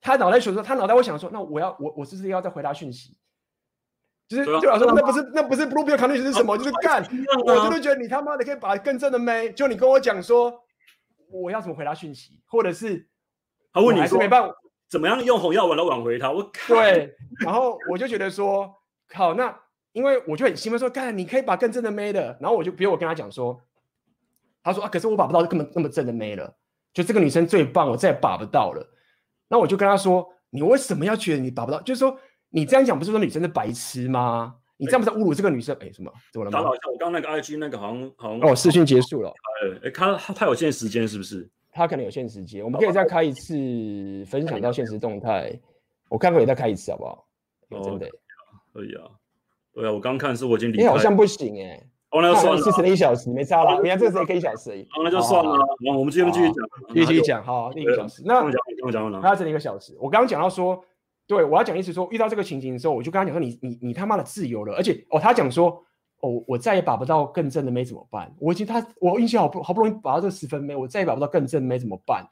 [0.00, 3.16] 他脑袋想说，他脑袋会想说，那我要我我是不是要再回答讯息？
[4.28, 6.56] 就是对啊，说那不是那不是 blue pill condition 是什么？
[6.56, 7.02] 就是干，
[7.44, 10.52] 我真的觉得你他妈的可以把更正的妹，就你跟我讲说，
[11.32, 13.08] 我要怎么回答讯息，或者是
[13.72, 14.54] 他问你还是没办法，
[14.88, 16.30] 怎么样用红药丸来挽回他？
[16.30, 17.12] 我对，
[17.44, 18.72] 然后我就觉得说，
[19.12, 19.52] 好，那
[19.92, 23.60] 因为我就很兴奋说，干，你可以把更正的妹的，然后我就比如我跟他讲说，
[24.62, 26.56] 他说啊，可是我把不到根本那么正的妹了，
[26.94, 28.86] 就这个女生最棒，我再也把不到了。
[29.50, 31.80] 那我就跟他说：“你为什么要觉得你达不到？
[31.82, 32.16] 就是说
[32.48, 34.54] 你这样讲不是说女生是白痴吗？
[34.78, 35.76] 你这样不是侮辱这个女生？
[35.80, 36.10] 哎、欸，什么？
[36.32, 36.60] 怎么了吗？
[36.60, 39.30] 我刚刚那个 IG 那个好像好像哦，视讯结束了。
[39.82, 41.46] 哎、欸，他他有限时间是不是？
[41.72, 45.52] 他可能有限时间，我们可以再开一次分享到现实动态。
[46.08, 47.26] 我看可以再开一次好不好？
[47.70, 48.08] 哦、真的
[48.72, 49.04] 可以啊。
[49.74, 50.82] 对啊，我刚看是我已经离开。
[50.82, 51.86] 你好像不行哎、欸。
[52.10, 53.80] 哦，那就算了，四十一小时没差了。
[53.80, 54.82] 你看这个时间可以一小时而已。
[54.82, 55.56] 哦，那就算了。
[55.78, 57.44] 那我们继续继续讲，继续讲。
[57.44, 58.22] 好，一个小时。
[58.24, 58.50] 那
[58.82, 59.22] 我讲，我讲，我讲。
[59.22, 59.96] 他整一个小时。
[60.00, 60.84] 我刚刚讲到说，
[61.26, 65.84] 对我要讲意思说，遇到这个情景的时候，我就跟他讲说，你你你他妈的自由了，而且哦，他讲说，
[66.20, 68.34] 哦，我再也把不到更正的妹怎么办？
[68.38, 72.26] 我已经他我运气好不好不容易把到这十分妹，我再也把不到更正的妹怎么办？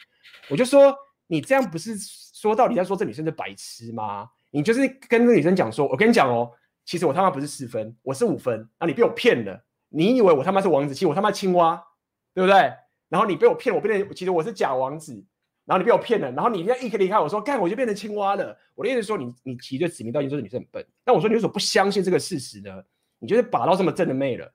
[0.51, 0.95] 我就说，
[1.27, 4.29] 你这样不是说到底在说这女生是白痴吗？
[4.51, 6.51] 你就是跟那女生讲说，我跟你讲哦，
[6.85, 9.63] 其实我他妈不是四分，我是五分，啊，你被我骗了。
[9.91, 11.83] 你以为我他妈是王子，其实我他妈青蛙，
[12.35, 12.73] 对不对？
[13.09, 15.25] 然后你被我骗，我变成其实我是假王子，
[15.69, 18.59] 然后你被我骗了，然后你现在一离开我说干，我就变成青蛙了。
[18.75, 20.83] 我的意思是说你，你你其实指名道姓说你是很笨。
[21.05, 22.83] 但我说你为什么不相信这个事实呢？
[23.19, 24.51] 你就是把到这么正的妹了，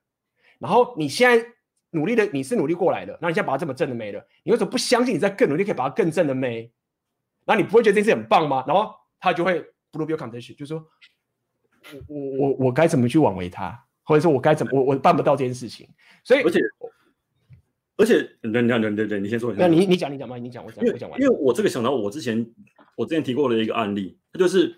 [0.58, 1.46] 然后你现在
[1.90, 6.72] 努力的你是努力过来的，然后你现在把到这么正的妹了，你为什么不相信你再更努力可以把它更正的妹？
[7.44, 8.64] 然后你不会觉得这件事很棒吗？
[8.66, 9.60] 然后他就会
[9.92, 10.84] blue pill condition，就是说。
[12.08, 15.86] 我我我该怎么去挽回他，或者说我该怎么我我办不到这件事情，
[16.24, 16.58] 所以而且
[17.96, 19.62] 而且，等等等等等，你先说一下。
[19.62, 21.20] 那你你讲你讲吧，你讲我讲我讲完。
[21.20, 22.44] 因为我这个想到我之前
[22.96, 24.76] 我之前提过的一个案例，他就是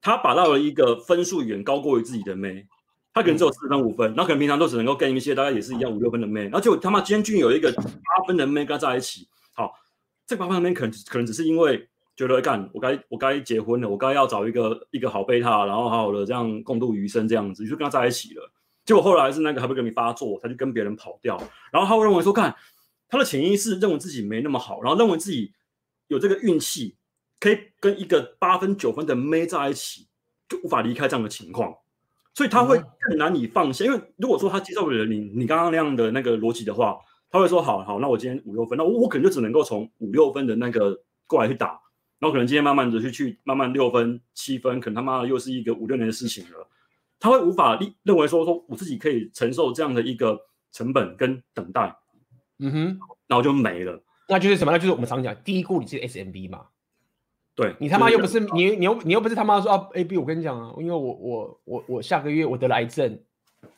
[0.00, 2.66] 他把到了一个分数远高过于自己的妹，
[3.14, 9.72] 他可能只有四分五分，然后可能平常都只能够跟一些大概也是一样五六分的妹，然后结果他妈今天居然有一个八分的妹跟他在一起，好，
[10.26, 18.50] 这八分的妹可能可能只是因为觉得干我该我该结婚了，我该要找一个一个好备胎，然后好好的这样共度余生这样子，就跟他在一起了。
[18.86, 21.36] 结果后来是那个还不跟你发作，他就跟别人跑掉，
[21.72, 22.54] 然后他会认为说，看
[23.08, 25.52] 他的潜意识认为自己没那么好，然后认为自己
[26.06, 26.96] 有这个运气，
[27.40, 30.06] 可以跟一个八分九分的妹在一起，
[30.48, 31.76] 就无法离开这样的情况，
[32.32, 33.84] 所以他会更难以放下。
[33.84, 36.96] 因为如果说他接受不了你你刚刚那样的那个逻辑的话，
[37.28, 41.80] 他会说，好好，那我今天五六分，那我我可能就只能够从五六分的那个过来去打，
[42.20, 46.68] 然后可能今天慢慢的去去慢慢六分七分，可能他妈的又是一个五六年的事情了。
[47.26, 50.38] 他会无法立认为说说我自己可以承受这样的一个
[50.70, 51.92] 成本跟等待，
[52.60, 54.00] 嗯哼，然后就没了。
[54.28, 54.70] 那就是什么？
[54.70, 56.66] 那就是我们常讲低估你是 SMB 嘛。
[57.56, 63.18] 对，你他妈又不是你你又你又不是他妈说啊 AB，我跟你讲啊，因为我我我我下个月我得了癌症，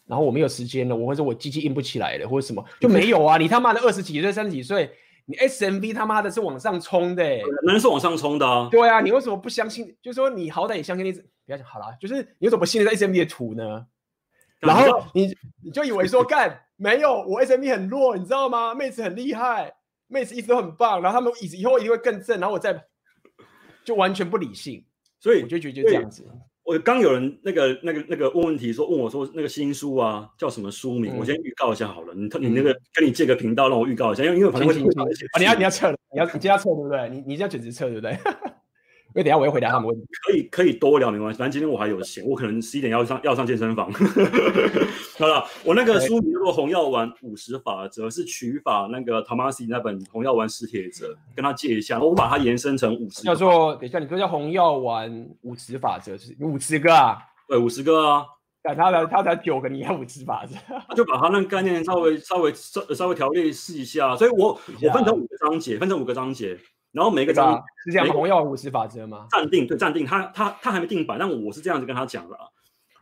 [0.04, 3.38] 然后我没有时间了，我或者我机器硬不起来了，或者什么就没有啊。
[3.38, 4.90] 你他妈的二十几岁三十几岁。
[5.30, 8.66] 你 SMB 他妈的是往上冲的、欸，人是往上冲的啊。
[8.70, 9.94] 对啊，你为什么不相信？
[10.00, 11.12] 就是说你好歹也相信你，
[11.48, 13.86] 不要讲好了，就是你为什么不信任 SMB 的图呢？
[14.60, 15.34] 然后你
[15.64, 18.74] 你就以为说 干没有，我 SMB 很弱，你知道吗？
[18.74, 19.72] 妹子很厉害，
[20.08, 22.84] 妹子一直都很棒，然后他们以以后一定会更正，然后我再
[23.82, 24.84] 就完全不理性，
[25.18, 26.22] 所以我就觉得就这样子。
[26.64, 31.14] 我刚有人那个那个那个问问题说问我说那个新书啊叫什么书名？
[31.14, 34.74] 嗯、我先预告一下好了，你你那个跟你借个频道让我预告一下，因为因为反正会
[35.38, 37.08] 你要你要撤，你要你今天要撤对不对？
[37.08, 38.18] 你你要准时撤对不对？
[39.14, 43.90] 因为等下我要回答他们问题，可以可以多聊没关系，反正今天我还有闲，我可能十一点要上要上健身房。
[45.18, 53.22] 好了，我那个书名叫做《红药丸五十法则》，是取法那个 Tomasi 那本《红药丸史铁则》，跟他借一下，我把它延伸成五十。
[53.22, 57.18] 叫做等一下，你说叫《红药丸五十法则》是五十个啊？
[57.48, 58.24] 对，五十个啊。
[58.62, 60.54] 但他才他才九个，你要五十法则？
[60.94, 64.48] 就把他那个概念稍微稍微稍稍微条列试一下，所以我
[64.82, 66.58] 我分成五个章节，分成五个章节。
[66.92, 69.26] 然后每个章是这样，红药丸五十法则吗？
[69.30, 72.46] 暂定对，暂定，他他他还没定版，但我是这样子跟他讲的啊。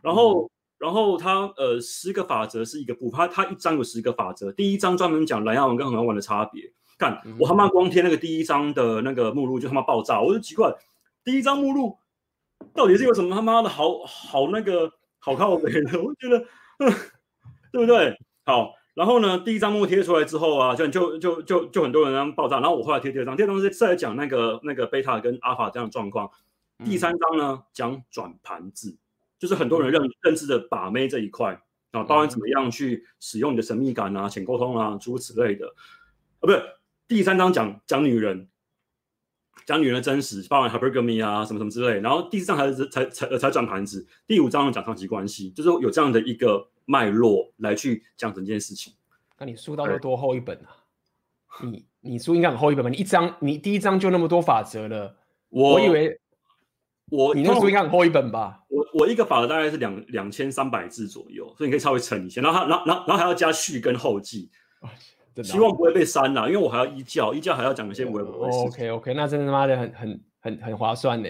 [0.01, 6.63] 然后、嗯、然后他呃十个法则是一个部分，他他一章有十个法则，第一章专门讲蓝药丸跟红药丸的差别。
[6.97, 10.73] 看、嗯、我他妈光贴那个第一章的那个目录就他妈爆炸，我就奇怪，
[11.23, 11.97] 第一章目录
[12.73, 16.01] 到底是有什么他妈的好好那个好靠北的？
[16.01, 16.39] 我觉得，
[17.71, 18.17] 对不对？
[18.43, 18.73] 好。
[18.97, 22.59] 然后呢，第一张幕贴出来之后啊，就就就就就很多人让爆炸。
[22.59, 26.27] 然后我后来贴第二张，第二张是在讲那个那个贝塔跟阿法这样的状况。
[26.83, 28.97] 第三章呢讲转盘子，
[29.37, 35.67] 就是很多人认认知的把妹这一块啊，包含怎么样去使用你的神秘感啊、浅沟通啊诸如此类的。
[35.67, 36.63] 啊，不是，
[37.07, 38.49] 第三章讲讲女人，
[39.67, 41.99] 讲女人的真实，包含 hypergamy 啊什么什么之类。
[41.99, 46.67] 然后第四章才才才才转盘子，第五章讲长期关系，就是有这样的一个。
[46.89, 48.93] 脉络来去讲整件事情，
[49.37, 50.71] 那你书到底多厚一本啊？
[51.61, 52.89] 你你书应该很厚一本吧？
[52.89, 55.13] 你一章，你第一章就那么多法则了。
[55.49, 56.17] 我，我以为
[57.09, 58.63] 我你那书应该很厚一本吧？
[58.69, 62.41] 我我一个法则大概是两两千三百字左右，所以你可以稍微乘一下。
[62.41, 64.49] 然后然后然后然后还要加序跟后记，
[65.43, 68.47] 希望不会被删了，因为我还要一教，一教还要讲一些微博。
[68.47, 71.29] OK OK，那真的他妈的很很很很划算呢。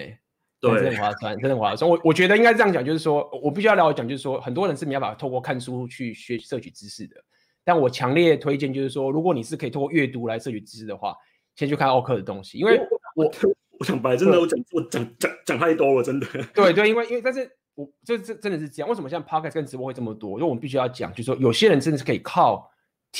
[0.60, 1.88] 对，真的很划算，真的划算。
[1.88, 7.16] 我我觉得应该这样讲，就是说我必须要聊讲，就是说很多人是没办法透过看书去学摄取知识的。
[7.64, 11.14] 但我强烈推荐，就是说如果你是可以透过阅读来摄取知识的话，
[11.54, 12.58] 先去看奥克的东西。
[12.58, 12.80] 因为
[13.14, 13.32] 我我，
[13.78, 16.26] 我想白，真的我讲我讲讲讲太多了，真的。
[16.54, 18.88] 对对，因为因为但是我这这真的是这样。
[18.88, 20.38] 为什么现在 Podcast 跟直播会这么多？
[20.38, 22.68] 因为我们必须要讲，就是说有些人真的是可以靠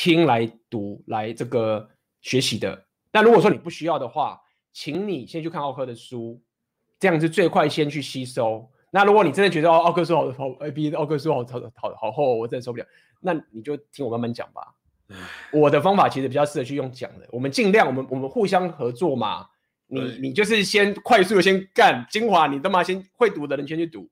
[0.00, 1.88] 听来读来这个
[2.20, 2.86] 学习的。
[3.10, 4.40] 但如果说你不需要的话，
[4.72, 6.40] 请你先去看奥克的书。
[7.00, 8.64] 这样是最快先去吸收。
[8.92, 12.86] 那如果你真的觉得哦，奥克书好好，A B 奥克书好好好好厚，我真的受不了，
[13.20, 14.72] 那你就听我慢慢讲吧。
[15.52, 17.26] 我的方法其实比较适合去用讲的。
[17.32, 19.48] 我们尽量，我们我们互相合作嘛。
[19.88, 24.08] 你你就是先快速的先干精华，你他妈先会读的人先去读。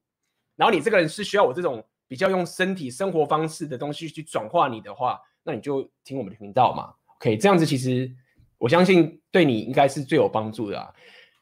[0.56, 6.92] 然后你这个人是需要我这种比较用身体生活方式的东西去转化你的话，那你就听我们的频道嘛。
[7.16, 8.12] OK，这样子其实
[8.58, 10.92] 我相信对你应该是最有帮助的啊。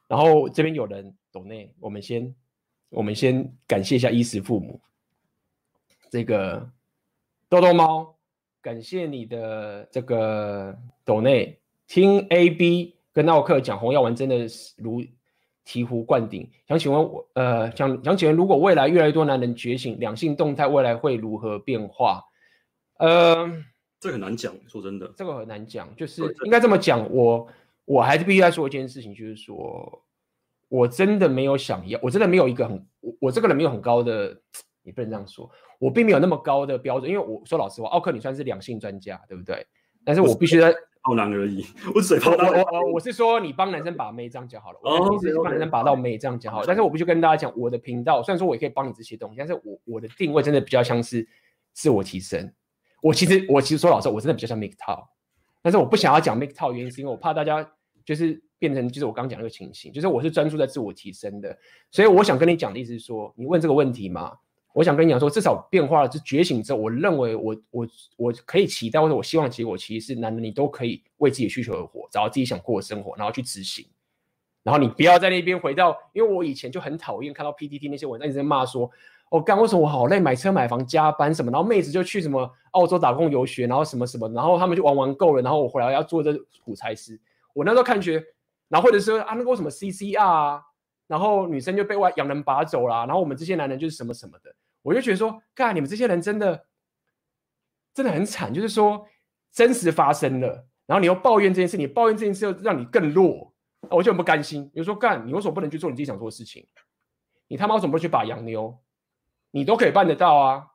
[0.06, 1.12] 然后这边有人。
[1.34, 2.32] 抖内，我们先，
[2.90, 4.80] 我们先感谢一下衣食父母。
[6.08, 6.70] 这个
[7.48, 8.14] 豆豆猫，
[8.62, 11.58] 感谢你的这个抖内。
[11.88, 14.46] 听 AB 跟奥克讲红药丸真的
[14.76, 15.02] 如
[15.66, 16.48] 醍醐灌顶。
[16.68, 22.22] 想请问我，呃，想想请问，如果未来越来越多男人觉醒，两性动态未来会如何变化？
[22.98, 23.50] 呃，
[24.04, 25.88] 这很难讲，说真的，这个很难讲。
[25.96, 27.48] 就是应该这么讲，我
[27.86, 30.04] 我还是必须要说一件事情，就是说，
[30.68, 34.38] 我真的没有想要，我真的没有一个很，我我这个人没有很高的，
[34.84, 39.66] 也不能这样说，我并没有那么高的标准，因为我说老实话，奥克你算是两性专家，对不对？
[40.04, 40.74] 但是我必须在。
[41.06, 41.62] 泡男而已，
[41.94, 51.28] 我嘴泡我我我我是说你帮男生把妹这样讲好了，哦，你是帮男生把到妹这样讲好了，但是我必须跟大家讲，我的频道虽然说我也可以帮你这些东西，但是我我的定位真的比较像是
[51.74, 52.50] 自我提升。
[53.04, 55.04] 我其实我其实说老实话，我真的比较像 MGTOW，
[55.60, 57.70] 但是我不想要讲 MGTOW 原因是因为我怕大家
[58.02, 61.54] 就是变成就是我刚讲那个情形，就是我是专注在自我提升的，
[61.90, 64.38] 所以我想跟你讲的意思是说，你问这个问题嘛。
[64.72, 67.86] 我想跟你讲说，至少变化了，就觉醒之后，我认为我我
[68.16, 73.86] 我可以期待或者我希望结果，其实是男人你都可以为自己的需求而活，找到自己想过的生活，然后去执行。
[74.64, 78.90] 然后你不要在那边回到，因为我以前就很讨厌看到 PTT 那些文章一直在骂说，
[79.34, 86.32] 哦，干为什么我好累，买车买房加班什么，然后妹子就去什么澳洲打工游学，然后什么什么，然后他们就玩玩够了，然后我回来要做这
[86.64, 87.20] 苦差事。
[87.52, 88.24] 我那时候看觉，
[88.68, 90.62] 然后或者说啊，那个什么 CCR 啊，
[91.08, 94.54] 然后女生就被外洋人拔走了，然后我们这些男人就是什么什么的。
[94.82, 96.66] 我就觉得说，干你们这些人真的
[97.92, 99.04] 真的很惨，就是说
[99.50, 103.52] 真实发生了，然后你又抱怨这件事，你抱怨这件事又让你更弱，
[103.90, 104.70] 我就很不甘心。
[104.72, 106.64] 比如说，干你为什么不能去做你自己想做的事情？
[107.48, 108.78] 你他妈为什么不去把洋妞？
[109.54, 110.66] 你都可以办得到啊，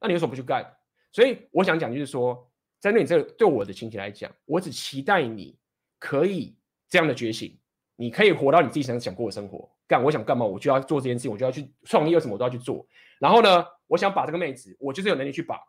[0.00, 0.64] 那你为什么不去干？
[1.12, 2.50] 所以我想讲就是说，
[2.80, 5.54] 针对你这个对我的情形来讲，我只期待你
[5.98, 6.56] 可以
[6.88, 7.54] 这样的觉醒，
[7.96, 9.70] 你可以活到你自己想想过的生活。
[9.86, 12.86] 干，我想干嘛，我就要做这件事情，我就要去创业，什么我都要去做。
[13.18, 15.60] 然后呢，我想把这个妹子，我就是有能力去把，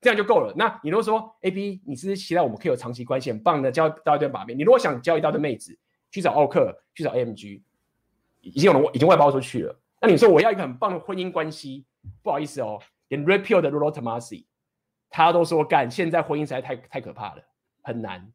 [0.00, 0.54] 这样就够了。
[0.56, 4.54] 那你如果说 A B，你是期待我们可以有长期关系，很棒的交到一堆把妹。
[4.54, 5.76] 你如果想交一大堆妹子，
[6.12, 7.60] 去找奥克，去找 A M G，
[8.40, 9.76] 已经有人已经外包出去了。
[10.06, 11.84] 那你说我要一个很棒的婚姻关系，
[12.22, 14.44] 不好意思哦，连 r e p e a l 的 Rollo Tomassi，
[15.10, 17.42] 他都说干，现在婚姻实在太太可怕了，
[17.82, 18.26] 很难。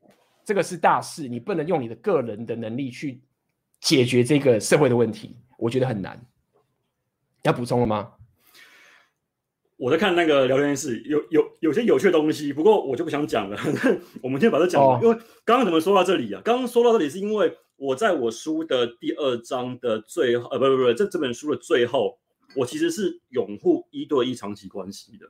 [0.44, 3.22] 这个是大事，你不能用你的个人的能力去。
[3.80, 6.20] 解决这个社会的问题，我觉得很难。
[7.42, 8.12] 要补充了吗？
[9.76, 13.58] 我在看那个聊天室，有有有些有趣的东西，不过我就不想讲了。
[14.22, 16.40] 我们先把它讲完，哦、因为刚刚怎么说到这里啊？
[16.46, 22.20] 刚刚说到这里是因为我在我书的第二章的最后，呃，不不不，这这本书的最后，
[22.56, 25.26] 我其实是拥护一对一长期关系的。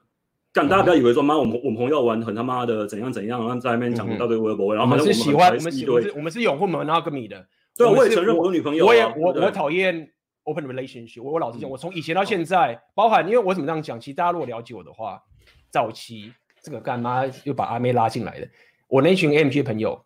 [0.51, 7.47] 但大家不要以为说妈，我们我们朋友玩很他妈的怎样怎样，然后在那边讲一大堆微博，然后我们是喜欢我们喜欢我们是拥护 monogamy 的。
[7.77, 10.11] 对，我也承认我有女朋友、啊，我也我我讨厌
[10.43, 11.23] open relationship。
[11.23, 15.23] 我我老实讲，我从以前到现在，嗯、包含因为我怎么这样讲，其实大家如果了解我的话，
[15.71, 18.49] 早期这个干妈又把阿妹拉进来的，
[18.89, 20.03] 我那群 AMG 的朋友，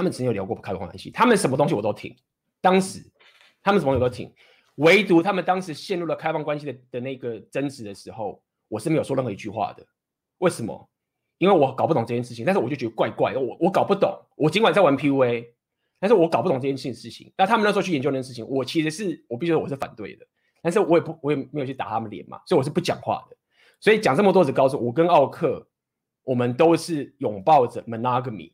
[0.00, 2.16] 他们曾经有聊过开放关系，他们什么东西我都听，
[2.62, 3.00] 当时
[3.62, 4.32] 他们什么东西都听，
[4.76, 9.86] 唯独他们当时陷入了开放关系的的那个争执的时候，我是没有说任何一句话的。
[10.38, 10.88] 为什么？
[11.36, 15.48] 因为我搞不懂这件事情，但是我就觉得怪怪的，我我搞不懂，我尽管在玩 PUA。
[15.98, 20.26] 但是我搞不懂这件事情，那他们那时候去研究那件事情，我其实是我必须说我是反对的，
[20.62, 23.36] 但是我也不我也没有去打他们脸嘛，所以我是不讲话的。
[23.80, 25.68] 所以讲这么多只告诉我跟奥克，
[26.24, 28.52] 我们都是拥抱着 monogamy。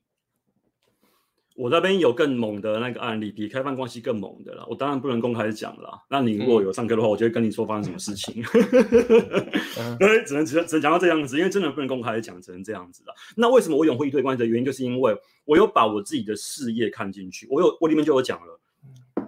[1.57, 4.67] 我那边有更猛的那个案例，比开放关系更猛的了。
[4.69, 5.99] 我当然不能公开讲了。
[6.11, 8.43] 那你如果有上课的话，嗯、我就会跟你说发生什么事情。
[9.99, 13.15] 对，只能只能只能讲到这样子，因为真的不能公开讲，只能这样子了。
[13.37, 17.49] 那为什么我拥护一对关系的原因，就是因为我有把我自己的事业看进去。
[17.51, 18.61] 我有我里面就有讲了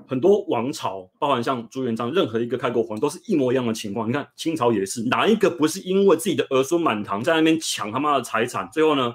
[0.07, 4.07] 很多王朝，包含像朱元璋，任何一个开国皇都是一模一样的情况。
[4.07, 9.15] 你看清朝也是，哪一个不是因为自己的儿孙满堂在那边抢他妈的财产，最后呢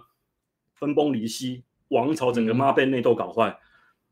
[0.74, 1.64] 分崩离析？
[1.94, 3.58] 王朝整个妈被内斗搞坏，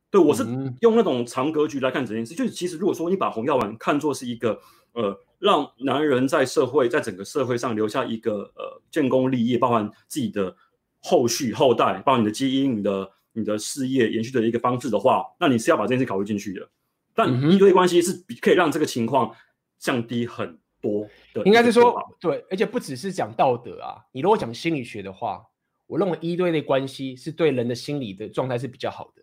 [0.09, 0.45] 对，我是
[0.81, 2.33] 用那种长格局来看整件事。
[2.33, 4.59] 就是其实如果说你把红药丸看作是一个
[4.93, 10.55] 呃，让男人在社会在整个社会上留下一个呃建功立业，包含自己的
[10.99, 16.69] 后续后代，包含你的基因、你的你的事业延续的一个方式的话，那你是要把这件事考虑进去的。
[17.13, 19.33] 但一对一关系是可以让这个情况
[19.79, 25.45] 降低很多的，应该是说对，而且不只是讲道德啊，你如果讲心理学的话。
[25.91, 29.21] 我认为一对一的关系是对人的心理的状态是比较好的，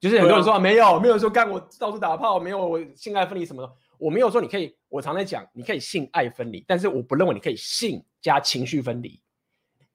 [0.00, 9.20] 就是很多人说、啊、没有，没有说干我到处打炮，没有我性爱分离什么的，我没有说你可以，我常在讲你可以性爱分离，但是我不认为你可以性加情绪分离。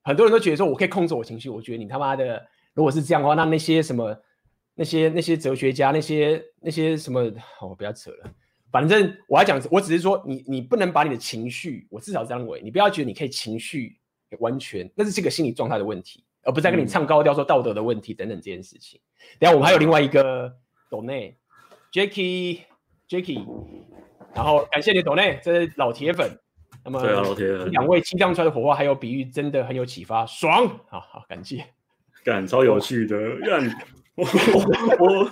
[0.01, 2.41] 很多人都觉得说我可以控制我情绪，我觉得你他妈的
[2.73, 4.17] 如果是这样的话，那那些什么
[4.75, 7.29] 那些那些哲学家那些那些什么，
[7.59, 8.31] 我不要扯了，
[8.71, 13.97] 反正我要讲，我只是说你你不能把你的情绪，我至少这样认为，你不要觉得你可以情绪。
[14.39, 18.99] 完全，那是这个心理状态的问题，而不是在跟你唱高调说道德的问题等等这件事情。
[19.39, 20.53] 等下我们还有另外一个
[20.89, 21.37] 抖内
[21.91, 23.45] ，Jacky，Jacky，
[24.33, 26.37] 然后感谢你抖内，这是老铁粉。
[26.83, 30.67] 那么对啊，老铁粉，两位激荡出来的火花还有比喻，真的很有启发，爽！
[30.87, 31.63] 好好感谢，
[32.23, 33.61] 感超有趣的，让
[34.15, 34.25] 我
[34.99, 35.31] 我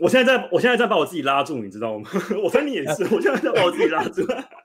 [0.00, 2.08] 我现在在我现在在把我自己拉住，你知道吗？
[2.44, 4.22] 我猜你也是，我现在在把我自己拉住。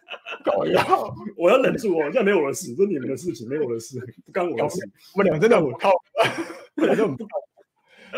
[0.43, 4.80] 搞笑， 我要忍住哦，现在没有我的事，这是你们的事情，没有我的事，不干我的事。
[5.14, 5.91] 我们俩真的很靠，
[6.76, 7.30] 我们俩很不靠。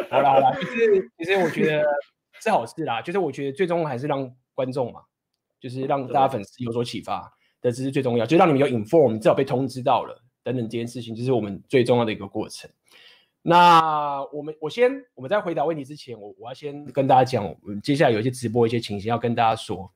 [0.09, 1.85] 好啦好啦，就是其实我觉得
[2.39, 5.01] 是好事啦，就是我觉得最终还是让观众嘛，
[5.59, 7.21] 就是让大家粉丝有所启发
[7.61, 12.69] 的，这是最重要，就是让你们有 inform，至少被通知到了等等这件事情，就是我们最重要的一个过程。
[13.41, 19.91] 那我们我先我们在回答问题之前，我我要先跟大家讲，我们接下来有一些直播一些情形要跟大家说。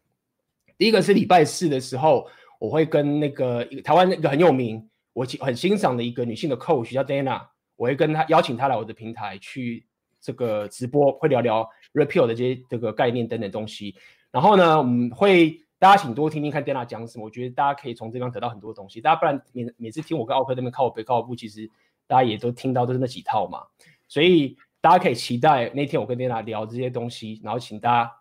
[0.78, 2.28] 第一个是礼拜四的时候，
[2.60, 7.42] 我会跟那个台湾那个很有名，我很欣赏的一个女性的 coach 叫 Dana，
[7.76, 9.86] 我会跟她邀请她来我的平台去
[10.20, 13.96] 这个直播，会聊聊 repeal 的这些这个概念等等东西。
[14.32, 19.00] 然后呢，我们会大家请多听听看 Dana 讲什么，我觉得大家可以从这边得到很多东西。
[19.00, 21.70] 大家不然每每次听我跟奥克那边靠北靠北，其实
[22.06, 23.64] 大家也都听到都是那几套嘛，
[24.10, 28.12] 所以大家可以期待那天我跟 Dana 聊这些东西，然后请大家。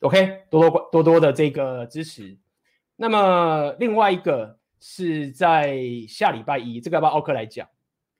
[0.00, 2.38] OK，多多多多的这个支持。
[2.96, 5.78] 那么另外一个是在
[6.08, 7.68] 下礼拜一，这个要不要奥克来讲？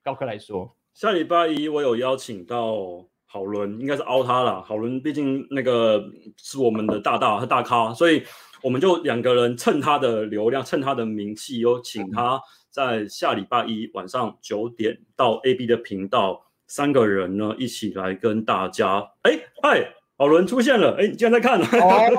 [0.05, 4.63] 奥克来说，下礼拜一我有邀请到郝伦，应该是凹他了。
[4.63, 6.05] 郝伦毕竟那个
[6.37, 8.23] 是我们的大大，和大咖，所以
[8.63, 12.39] 我们就两个人趁他的流量，趁他的名气，有请他
[12.71, 19.95] 在下礼拜一晚上九点到 AB 的频道，三个人呢一起来跟大家，哎嗨。
[20.21, 21.67] 好伦出现了，哎，你竟然在看呢？
[21.81, 22.11] 哦，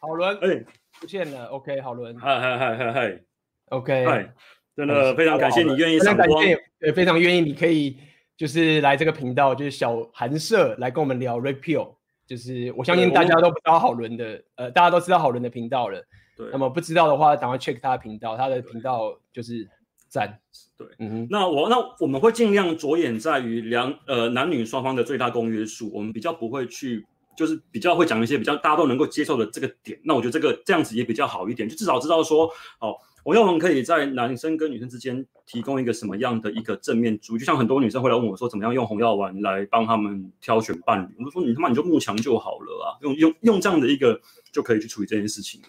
[0.00, 0.64] 好伦，哎，
[0.98, 3.20] 出现了，OK，好伦，嗨嗨嗨嗨嗨
[3.68, 4.32] ，OK，嗨，
[4.74, 6.42] 真的非常感谢你愿意上光，
[6.80, 7.98] 对，非常愿意，你可以
[8.34, 16.02] 就是来这个频道，就是小寒舍来跟我们聊 Red Pill，就是我相信大家都不知道好伦的，呃，大家都知道好伦的频道了，
[16.34, 19.68] 对，那么不知道的话，赶快 check 他的频道，他的频道就是
[20.08, 20.40] 赞，
[20.78, 27.04] 对，嗯哼，那我那我们会尽量着眼在于两呃男女双方的最大公约数，我们比较不会去。
[27.38, 44.20] 就是比较会讲一些比较大家都能够接受的这个点，那我觉得这个这样子也比较好一点，就至少知道说，哦，我要我们可以在男生跟女生之间提供一个什么样的一个正面主，就像很多女生会来问我说，怎么样用红药丸来帮他们挑选伴侣，我就说你他妈你就慕强就好了啊，用用用这样的一个
[44.50, 45.60] 就可以去处理这件事情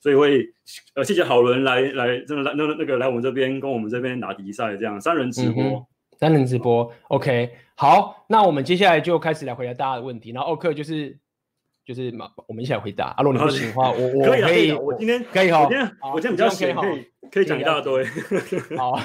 [0.00, 0.52] 所以会
[0.94, 5.86] 呃谢谢好伦来来真的来那那个来我们这边跟我们这边打比赛这样三人直播。
[6.18, 10.30] 单人直播，OK，好，那我们接下来就开始来回答大家的问题。
[10.30, 11.18] 然后奥克就是
[11.84, 13.14] 就是嘛，我们一起来回答。
[13.16, 18.04] 阿罗，你不行的话，我我可以，我今天可以哈，我今天我今天比较闲，可以可以讲一大堆。
[18.76, 18.98] 好，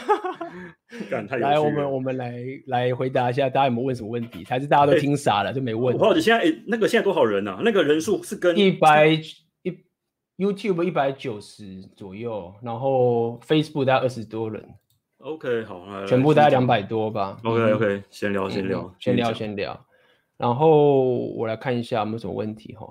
[1.40, 2.34] 来，我们我们来
[2.68, 4.46] 来回答一下，大家有没有问什么问题？
[4.46, 5.98] 还是大家都听傻了就没问？
[5.98, 7.60] 我好奇现在诶，那个现在多少人呢？
[7.64, 9.22] 那个人数是跟一百一
[10.38, 14.64] YouTube 一百九十左右，然后 Facebook 大概二十多人。
[15.20, 17.38] OK，好，来来全部大概两百多吧。
[17.44, 19.86] OK，OK，先聊，先聊，先聊，先聊。
[20.38, 22.88] 然后我来看一下有没有什么问题哈。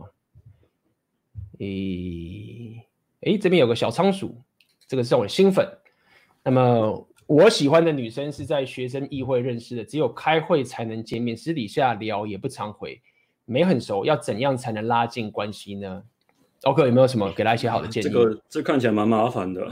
[1.60, 2.86] 诶，
[3.22, 4.42] 诶，这边有个小仓鼠，
[4.86, 5.66] 这个是我的新粉。
[6.44, 13.00] 那么我喜欢的女生是在学生议会认识的，只有开会才能见面，私底下聊也不常回，
[13.46, 16.02] 没很熟，要怎样才能拉近关系呢
[16.64, 18.06] ？OK，有没有什么给他一些好的建议？
[18.06, 19.66] 这个这看起来蛮麻烦的。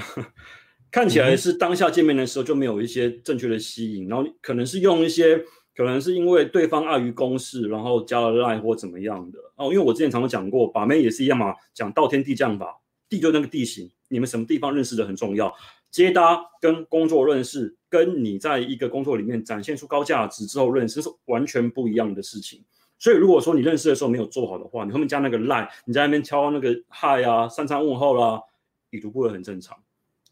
[0.97, 5.39] 看起来是当下见面的时候就没有一些正确的吸引，然后可能是用一些，
[5.75, 9.67] 可能是因为对方碍于公事，然后加了 line 或怎么样的哦。
[9.67, 12.81] 因为我之前常常讲过，把妹也是一样嘛，讲道天地将法，
[13.11, 15.55] 地就那个地形，你们什么地方认识的很重要，
[15.91, 22.65] 接搭跟工作认识，跟你在一个工作里面展现出高价值之后认识是完全不一样的事情。
[22.99, 28.41] 所以如果说你认识的时候没有做好的话，你后面加那个 line，你在那边敲那个嗨啊，三餐问候啦，
[28.89, 29.77] 已读不会很正常。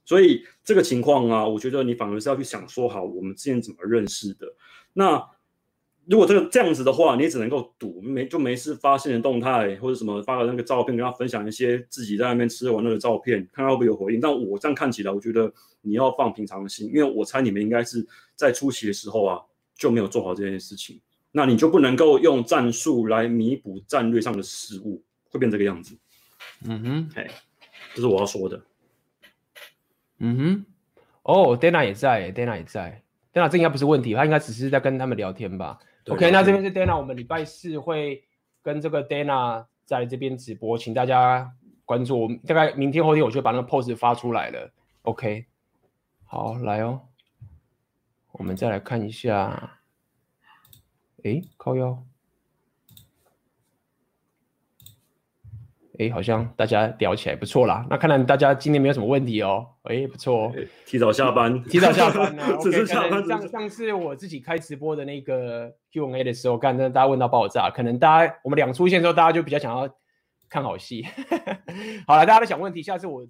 [0.05, 4.47] 所以这个情况啊，我觉得你反而是要去想说好，我们之前怎么认识的。
[4.93, 5.31] 那
[6.07, 14.21] 如果这个这样子的话，你也只能够赌，没就没事发现的动态或者什么发个那个照片，跟他分享一些自己在那边吃玩乐的照片，看他会不会有回应。
[14.21, 15.51] 但我这样看起来，我觉得
[15.81, 19.41] 你要放平常心，因为我猜你们应该是在初期的时候啊
[19.75, 21.01] 就没有做好这件事情，
[21.33, 25.97] 那你就不能够用战术来弥补战略上的失误，会变这个样子。
[26.67, 27.27] 嗯哼，哎，
[27.95, 28.63] 这是我要说的。
[30.19, 30.67] 嗯哼，
[31.23, 33.03] 哦，Dana 也在，Dana 也在
[33.33, 38.25] ，Dana 这应该不是问题，他应该只是在跟他们聊天吧？OK，那这边是 Dana，我们礼拜四会
[38.63, 41.53] 跟这个 Dana 在这边直播，请大家
[41.85, 42.39] 关注我们。
[42.47, 44.71] 大概明天后天我就把那个 post 发出来了。
[45.03, 45.47] OK，
[46.25, 47.01] 好，来哦，
[48.33, 49.79] 我们再来看一下，
[51.25, 52.03] 诶，靠腰，
[55.99, 57.87] 哎，好像大家聊起来不错啦。
[57.89, 59.65] 那看来大家今天没有什么问题哦。
[59.85, 60.53] 哎，不错哦，
[60.85, 62.57] 提早下班，提早下班啊。
[62.61, 63.25] 只是下班。
[63.27, 69.89] 上上次我自己开直播的那个 Q&A 的时候，看大家问到爆炸，可能大家我们俩出现之后，大家就比较想要
[70.49, 71.07] 看好戏。
[72.09, 73.25] 好了，大家都想问题，下次我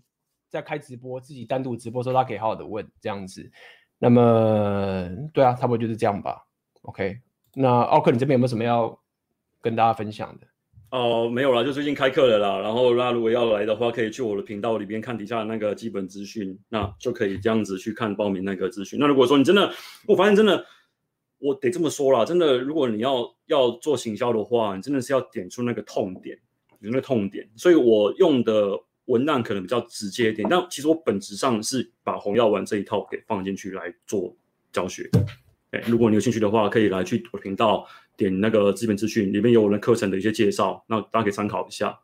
[0.48, 3.50] 再开直播，自己单独直播的时候，大家可以好好的问这样子。
[3.98, 6.46] 那么，对啊，差不多就是这样吧。
[6.82, 7.18] OK，
[7.54, 8.98] 那奥克，你这边有没有什么要
[9.60, 10.46] 跟大家分享的？
[10.90, 12.60] 哦，没有啦，就最近开课了啦。
[12.60, 18.96] 然后，那如果要来的话，可以去我的频道里边看底下的那个基本资讯，那就可以这样子去看报名那个资讯。
[19.00, 19.72] 那如果说你真的，
[20.06, 20.64] 我发现真的，
[21.38, 26.38] 我得这么说啦，真的，如果你要要做行销的话，你真的是要点出那个痛点，
[26.78, 27.48] 有那个痛点。
[27.56, 34.32] 所以我用的文案可能比较直接一点，但其实我本质上是把红药丸这一套给放进去来做
[34.70, 35.10] 教学。
[35.72, 37.84] 哎，如果你有兴趣的话，可以来去我频道。
[38.16, 41.98] 点那个基本资讯，里面有我的课程的一些介绍，那大家可以参考一下。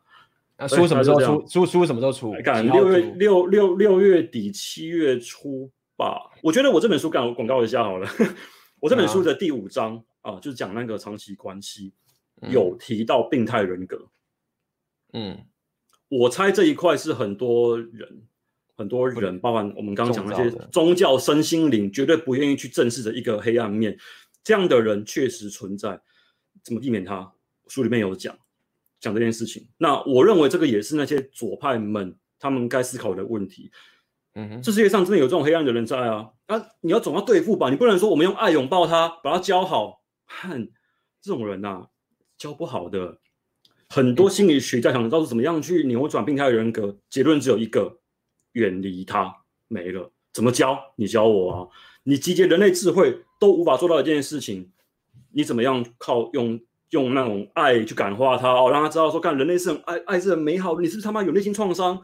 [0.57, 1.47] 那书什么时候出？
[1.47, 2.33] 书书什么时候出？
[2.43, 6.29] 看六月六六六月底七月初吧。
[6.43, 8.07] 我觉得我这本书干广告一下好了。
[8.79, 11.93] 我这本书的第五章啊，啊，就是讲那个长期关系，
[12.51, 14.07] 有提到病态人格。
[15.13, 15.37] 嗯，
[16.09, 18.23] 我猜这一块是很多人
[18.75, 23.97] 很多人，包含我们刚刚讲那些宗教、身心灵，绝对不愿意去正视的一个黑暗面。
[24.43, 25.99] 这样的人确实存在，
[26.63, 27.31] 怎么避免他？
[27.67, 28.37] 书里面有讲
[28.99, 29.67] 讲这件事情。
[29.77, 33.71] 那我认为这个也是那些左派们他们该思考的问题。
[34.33, 36.29] 嗯哼，这世界上真的有这种黑暗的人在啊！
[36.47, 37.69] 啊，你要总要对付吧？
[37.69, 40.01] 你不能说我们用爱拥抱他，把他教好。
[40.25, 40.71] 哼
[41.21, 41.87] 这种人呐、啊，
[42.37, 43.19] 教不好的。
[43.89, 47.99] 很多心理学家想知道是怎么样去扭转病态人格，结论只有一个：
[48.53, 49.35] 远离他。
[49.67, 50.93] 没了，怎么教？
[50.95, 51.67] 你教我啊！
[52.03, 53.23] 你集结人类智慧。
[53.41, 54.69] 都无法做到一件事情，
[55.31, 56.59] 你怎么样靠用
[56.91, 61.99] 用那种爱去感化他哦，让他知道说，看人类是很爱爱是很美好的，你是不是他妈有内心创伤？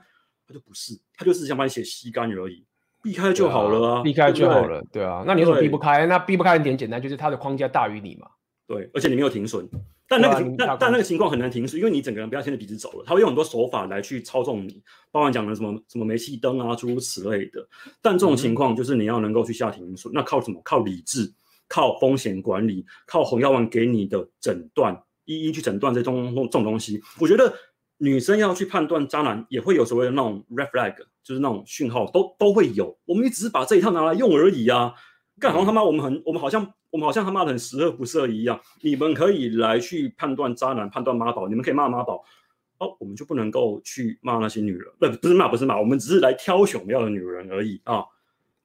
[0.48, 2.66] 他就不是，他就是想把你血吸干而已，
[3.04, 6.08] 避开就好了啊，避开就好了，对啊，那你怎么避不开？
[6.08, 8.28] 那避不开很简单，就是他的框架大于你嘛。
[8.66, 9.70] 对，而且你没有停损，
[10.08, 14.82] 但那个情但但那个情况很难停止，因为你整个人不要牵着鼻子走了，他会用很多手法来去操纵你，
[15.12, 17.68] 包括讲的什么什么煤气灯啊，诸如此类的。
[18.02, 20.62] 但这种情况就是你要能够去下停损，嗯、那靠什么？
[20.64, 21.34] 靠理智，
[21.68, 27.02] 靠风险管理，靠红药丸给你的诊断，一一去诊断这种这种东西。
[27.20, 27.54] 我觉得
[27.98, 32.98] 女生要去判断渣男，也会有所谓的那种 red flag，就是那种讯号，都都会有。
[33.04, 34.94] 我们也只是把这一套拿来用而已啊。
[35.40, 38.60] 干好像他妈我们很，我们好像我们好像他妈的很十恶不赦一样。
[38.82, 42.24] 你们可以来去判断渣男，判断妈宝，你们可以骂妈宝，
[42.80, 48.04] 哦，我们就不能够去骂那些女人，不不是骂不是骂，我们只是来挑选我们要的女人而已啊。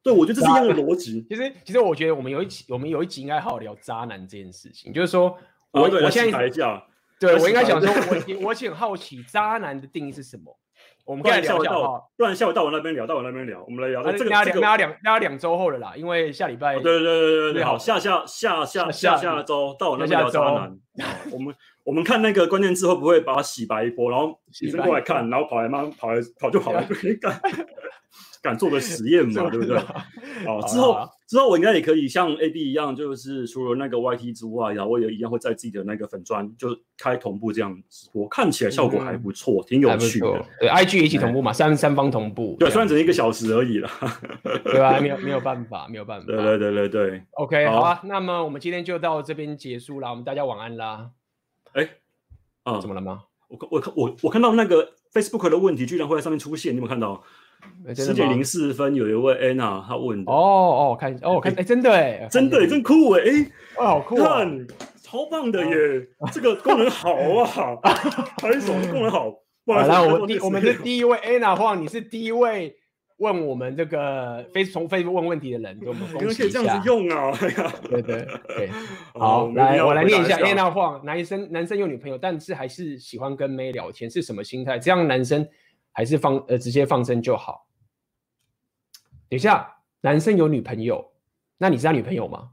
[0.02, 1.24] 对，我觉得这是一样的逻辑。
[1.30, 5.36] 其实其实我觉得我们有一期我们有一集应该好好聊渣男这件事情，就是说
[5.70, 6.48] 我、啊、我现在
[7.20, 7.88] 对我应该想说，
[8.40, 10.58] 我我挺好奇渣男的定义是什么。
[11.04, 14.02] 我们可以聊一下哈，不然下午到我那边聊，到我那边聊，我们来聊。
[14.12, 16.74] 这个大家两大家两周后了啦，因为下礼拜。
[16.74, 20.78] 对对对对对，好，下下下下下下周到我那边聊渣男。
[21.32, 25.84] 我们我们看那个关键字会不会把它洗白一波，然后女生过来看，然后跑来妈？
[25.98, 27.40] 跑来跑就跑来就可以干。
[28.42, 29.78] 敢做个实验嘛，对不对？
[30.46, 36.68] 好，之后之后我应该也可以像 A B 一样，就是除了那个 Y T 之外，然后我也一样会在自己的那个粉砖就
[36.98, 40.44] 开同步这样直播，看起来效果还不错，挺有趣的。
[40.60, 42.54] 对，I G 一起同步嘛，三三方同步。
[42.60, 43.90] 对，虽然只一个小时而已啦，
[44.62, 45.00] 对吧？
[45.00, 46.26] 没有没有办法，没有办法。
[46.26, 47.22] 对对对对对。
[47.30, 51.12] OK，好啊，那么我们今天就到这边结束了，我们大家晚安啦。
[51.72, 51.88] 哎，
[52.64, 53.22] 啊，怎么了吗？
[53.48, 57.24] 我我看我我看到那个 Facebook 的问题居然会在上面出现，你有没有看到？
[57.94, 60.30] 十点零四分，有一位 Anna 她问的。
[60.30, 63.22] 哦哦，看哦，看，哎，真的哎，真的真酷哎，
[63.76, 64.66] 哇，好酷，看，
[65.02, 67.76] 超棒的耶，这个功能好啊，
[68.38, 69.30] 拍手，功能好。
[69.66, 72.74] 好，那我们第我们的第一位 Anna 话，你是第一位
[73.18, 76.42] 问我们这个飞从 Facebook 问问题的人，给我们恭喜一下。
[76.42, 77.32] 可以这样子用啊，
[77.88, 78.70] 对对对，
[79.14, 84.78] 好，来我来念一下 Anna 话，男生男生有女朋友，但是还是喜欢跟妹聊天，是什么心态？
[84.78, 85.46] 这样男生。
[85.92, 87.68] 还是放呃直接放生就好。
[89.28, 91.12] 等一下，男生有女朋友，
[91.58, 92.50] 那你是他女朋友吗？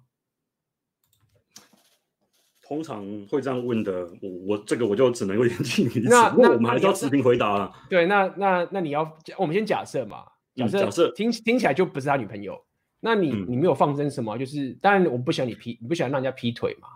[2.61, 6.07] 通常会这样问的，我我这个我就只能有点距离。
[6.07, 7.74] 那那我们还是要持平回答了。
[7.90, 10.24] 对，那那那你要，我们先假设嘛，
[10.56, 12.56] 假设、嗯、假设听听起来就不是他女朋友，
[12.99, 14.38] 那你、嗯、你没有放生什么？
[14.38, 16.88] 就是当然我不喜欢你劈，你不喜欢让人家劈腿嘛。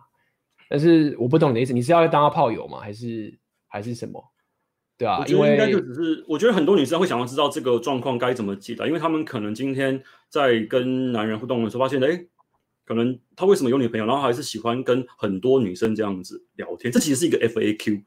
[0.69, 2.79] 但是我不懂你的意思，你是要当他炮友吗？
[2.79, 4.23] 还是还是什么？
[4.97, 12.25] 对啊，我觉得应该就只是，我觉得很多女生会想要知道这个状况该怎么解答，因为他们可能今天在跟男人互动的时候，发现，哎，
[12.85, 18.03] 可能他为什么有女朋友，然后还是喜欢跟很多女生这样子聊天，这其实是一个 FAQ。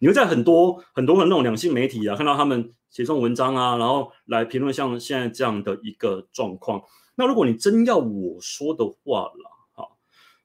[0.00, 6.82] 你会在很多很多的那种两性媒体啊，看到他们写这种文章啊，然后来评论像现在这样的一个状况。
[7.14, 9.53] 那如果你真要我说的话了，哈，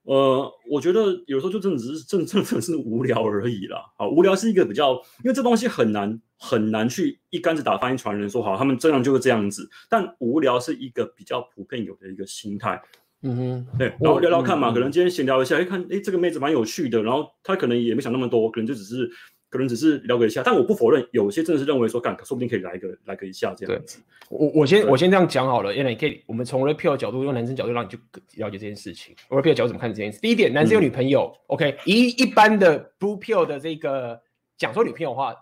[0.09, 3.77] 呃，我觉得有时候就真的只是真真的是无聊而已啦。
[3.95, 9.69] 好，无聊是一个比较，因为这东西很难很难去一竿子打翻一船人，说好他们这样就是这样子。
[9.87, 12.81] 但无聊是一个比较普遍有的一个心态。
[13.21, 19.11] 嗯哼，对，然后聊聊看嘛，可能今天闲聊一下，哎，看，哎，这个妹子蛮有趣的，然后她可能也没想那么多，可能就只是。
[19.49, 23.99] 可能只是了解一下，但我不否认，有些真的是认为说，干，说不定可以来一个，来个一下这样子。
[24.29, 27.99] 我我先我先这样讲好了，因为你可以，我们从 Red Pill 角度，用男生角度让你去
[28.35, 29.15] 了解这件事情。
[29.29, 30.19] Red Pill 角度怎么看这件事？
[30.19, 34.21] 第一点，男生有女朋友、嗯、，OK，一一般的 Blue Pill 的这个
[34.55, 35.35] 讲说女朋友的话，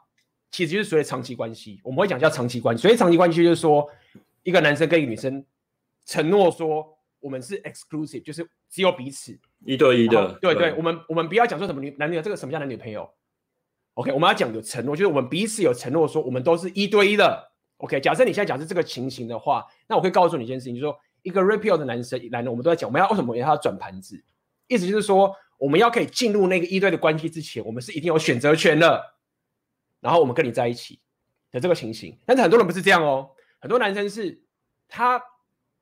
[0.51, 1.81] 其实就是所谓长期关系。
[1.83, 3.85] 我们会讲叫长期关系，所以长期关系就是说，
[4.43, 5.43] 一个男生跟一个女生
[6.05, 10.37] 承诺说，我们是 exclusive，就是只有彼此一对一的。
[10.39, 13.09] 对对，对，我们我们不要讲说什么女男女这个什么叫男女朋友。
[13.97, 17.51] OK，我们要讲有承诺，就是我们彼此有承诺，说我们都是一对一的。
[17.77, 24.23] OK，假设你现在讲是这个情形的话，那我可以告诉你一件事情，就是说一个 Red Pill 的男生，男人，我们都在讲，我们要为什么要转盘子？
[24.67, 29.03] 意思就是说，我们要可以进入那个一对的关系之前，我们是一定有选择权的。
[29.99, 30.99] 然后我们跟你在一起
[31.51, 34.43] 的这个情形，但是很多人不是这样哦，很多男生是
[34.87, 35.19] 他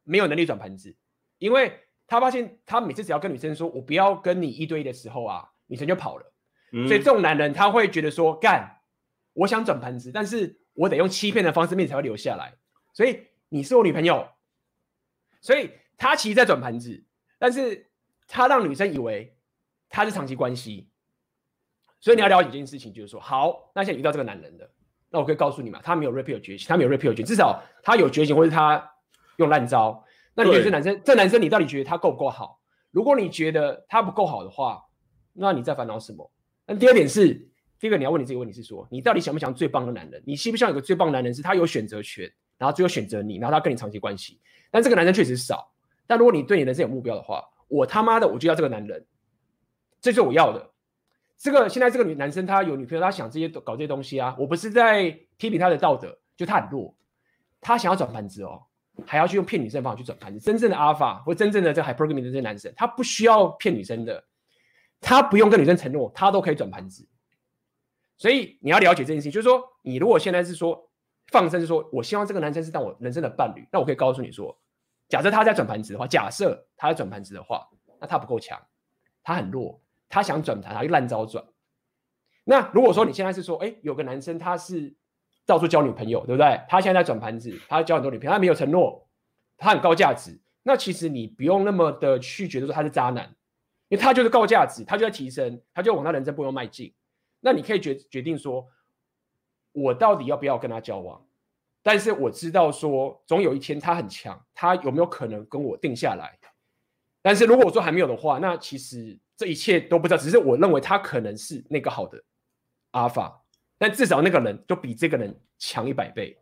[0.06, 0.96] 没有能力转盘子，
[1.38, 6.32] 因为他发现他每次只要跟女生说我不要跟你一对一的时候啊，女生就跑了。
[6.88, 8.82] 所以这种男人他会觉得说，干，
[9.34, 12.54] 我想转盘子，但是我得用欺骗的方式，面才会留下来。
[12.92, 14.28] 所以你是我女朋友，
[15.40, 17.04] 所以他其实在转盘子，
[17.40, 17.90] 但是
[18.28, 19.38] 他让女生以为
[19.90, 20.90] 他是长期关系。
[22.02, 24.70] 所以你要了解一件事情，就是说，好，那现在遇到这个男人的，
[25.10, 28.92] 那我可以告诉你嘛，他没有 Pill 觉醒，他没有 Pill 觉醒，至少他有觉醒，或是他
[29.38, 30.06] 用烂招。
[30.36, 32.60] 那你觉得这男生，这男生你到底觉得他够不够好？
[32.92, 34.84] 如果你觉得他不够好的话，
[35.34, 36.30] 那你在烦恼什么？
[36.68, 37.34] 那第二点是，
[37.80, 40.22] 第一个你要问你自己问题是说，你到底想不想最棒的男人？
[40.26, 44.40] 你希不希望有个最棒的男人是他有选择权，然后最后选择你，然后他跟你长期关系？
[44.72, 45.72] 但这个男人确实少。
[46.08, 49.06] 但如果你对你人生有目标的话，我他妈的我就要这个男人，
[50.02, 50.72] 这是我要的。
[51.38, 56.96] 这个现在这个女男生他有女朋友，他想这些搞这些东西啊，我不是在批评他的道德，就他很弱，
[57.60, 58.64] 他想要转盘子哦，
[59.06, 60.40] 还要去用骗女生的方法去转盘子。
[60.40, 64.24] 真正的阿尔法或真正的这个 hypergamy 的这些男生，他不需要骗女生的。
[65.08, 67.08] 他不用跟女生承诺，他都可以转盘子。
[68.18, 70.90] 所以你要了解这件事情，就是说，你如果现在是说
[71.28, 74.58] 放生，是说我希望这个男生是当我人生的伴侣，那我可以告诉你说，
[75.08, 77.70] 假设他在转盘子的话，假设他在转盘子的话，
[78.00, 78.60] 那他不够强，
[79.22, 79.80] 他很弱，
[80.10, 81.46] 他想转盘，他就烂招转。
[82.44, 84.92] 那如果说你现在是说，哎，有个男生他是
[85.46, 86.60] 到处交女朋友，对不对？
[86.68, 89.08] 他现在在转盘子，他交很多女朋友，他没有承诺，
[89.56, 93.36] 他很高价值，那其实你不用那么的去觉得说他是渣男。
[93.96, 96.94] 他就是高价值，他就在提升，他就往他人生不用迈进。
[97.40, 98.68] 那你可以决决定说，
[99.72, 101.24] 我到底要不要跟他交往？
[101.84, 106.38] 但是我知道说，总有一天他很强，他有没有可能跟我定下来？
[107.22, 110.18] 但是如果我说还没有的话，那其实这一切都不知道。
[110.18, 112.24] 只是我认为他可能是那个好的
[112.92, 113.44] 阿尔法，
[113.78, 116.38] 但至少那个人就比这个人强一百倍。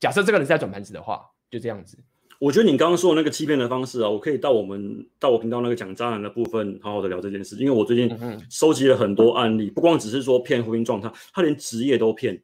[0.00, 1.98] 假设这个人是在转盘子的话，就这样子。
[2.38, 7.56] 我觉得你刚刚说的那个欺骗的方式啊，我可以到我们到我频道那个讲渣男的部分，好好的聊这件事。
[7.56, 8.16] 因为我最近
[8.48, 12.40] 收集了很多案例，不光只是说骗婚姻状态，他连职业都骗。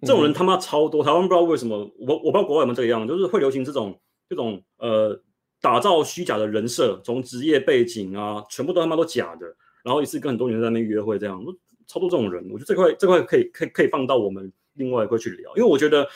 [0.00, 5.20] 这种人他妈超多，台湾不知道为什么，我我不知道国外有没有这个样，就是会流行这种这种呃
[5.60, 9.46] 打造虚假的人设，从职业背景啊，全部都他妈都假的，
[9.84, 11.38] 然后一次跟很多女生在那边约会，这样
[11.86, 12.42] 超多这种人。
[12.50, 16.08] 我觉得这块这块可以可以可以放到我们另外一块去聊，因为我觉得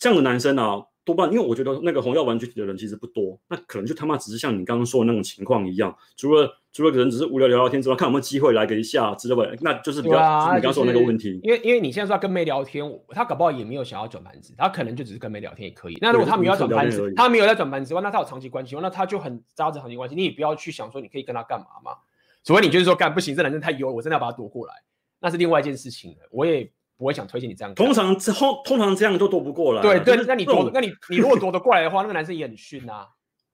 [0.00, 0.82] 这样的男生啊。
[1.08, 11.40] 多半，因为我觉得那个红药丸具体的人其实不多，那可能就他妈只是像你刚刚说的那种情况一样，除了除了人只是无聊聊聊天之外，看有没有机会来个一下之类的，那就是比较、啊、你刚刚说的那个问题。
[11.42, 15.96] 因为因为你现在说他跟妹聊天，他搞不好也没有想要转盘子，他可能就只是跟妹聊天也可以。
[16.02, 21.96] 那如果他没有转盘子，他没有在转盘子的话，那他有长期关系，那他就很扎着长期关系，你也不要去想说你可以跟他干嘛嘛。
[22.44, 24.74] 除非你就是说干不行，这男生太油，我真的要把他夺过来，
[25.20, 26.28] 那是另外一件事情了。
[26.30, 26.70] 我也。
[26.98, 27.74] 不会想推荐你这样。
[27.74, 29.80] 通常之后，通常这样都躲不过了。
[29.80, 33.06] 对对，那你躲，那你 你如果躲得过来的话，那个男生也很逊啊。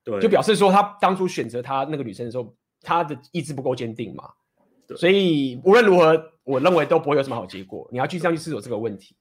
[0.03, 4.25] 对，就表示说他当初选择他那个女生的时候，他的意志不够坚定嘛。
[4.87, 4.97] 对。
[4.97, 7.87] 所以无论如何，我认为都不会有什么好结果。
[7.91, 9.15] 你要去这样去思索这个问题。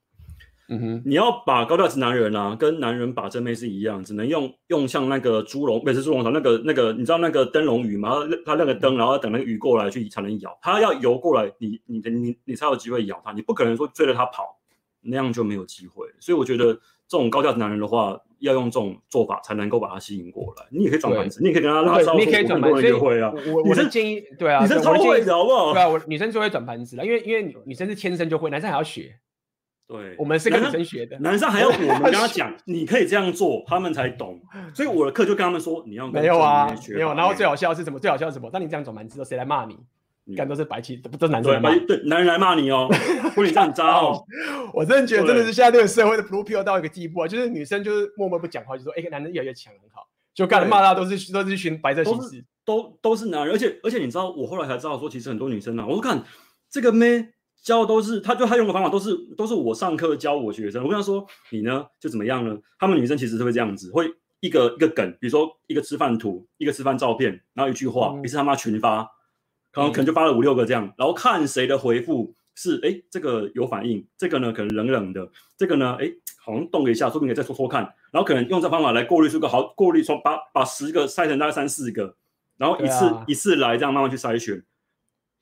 [0.69, 8.17] 嗯哼，你要把高价值男人啊，跟男人把正妹是一样，只能用用像那个猪笼，不是猪笼草，那个那个，你知道那个灯笼鱼吗？
[8.47, 14.59] 它亮个灯，然后等那个鱼过来去才能咬，它要游过来，你你你你才有机会咬它，你不可能说追着它跑，
[15.03, 16.07] 那样就没有机会。
[16.19, 16.73] 所以我觉得
[17.07, 20.67] 这种高价值男人的话，要用这种做法才能够把它吸引过来。
[20.71, 23.31] 你也可以转盘子，你也可以跟他拉骚，你也可以转盘子约会啊。
[23.53, 25.75] 我我是建议，对啊，女生超会的好不好？
[25.75, 29.15] 对啊，我女生就会转盘子了，因为因为女生是天生就会，男生还要学。
[29.87, 34.41] 对，我们是跟女生学的，男生还要我们跟他讲， 你可以这样做，他们才懂。
[34.75, 37.13] 所以我的课就跟他们说，你要没有啊，没有。
[37.15, 38.01] 然后最好笑是什么？
[38.01, 38.51] 最好笑是什么？
[38.51, 39.77] 当你这样转盘子，谁来骂你？
[40.35, 42.89] 干都是白气，都是男生对对，男人来骂你哦，
[43.35, 44.25] 说你这样渣哦。
[44.73, 53.55] 我真的觉得真的是现在这个社会的 blue pill 到一个地步啊，就是女生就是默默不讲话，就说哎，男人越来越强很好，就干骂他都是都是一群白色心思，都都是男人。
[53.55, 56.25] 而且而且你知道，我后来才知道说，其实很多女生啊，我看
[56.71, 57.35] 这个妹。
[57.65, 60.85] 教的都是他，就他用的方法都是都是我上课教我学生。
[60.85, 62.57] 我跟他说，你呢就怎么样呢？
[62.79, 64.05] 他们女生其实是会这样子，会
[64.41, 69.11] 一个一个梗，比如说一个吃饭图，一个吃饭照片，然后一句话，于是他妈群发，
[69.73, 75.27] 可能可能就发了五六个这样，然后看谁的回复是哎这个有反应，这个呢可能冷冷的，
[75.57, 82.15] 这个呢哎好像动了一下，说不定可以再说说看，然后可能用这方法来过滤出个好过滤出把把十个筛成大概三四个，
[82.59, 84.63] 然后一次、啊、一次来这样慢慢去筛选。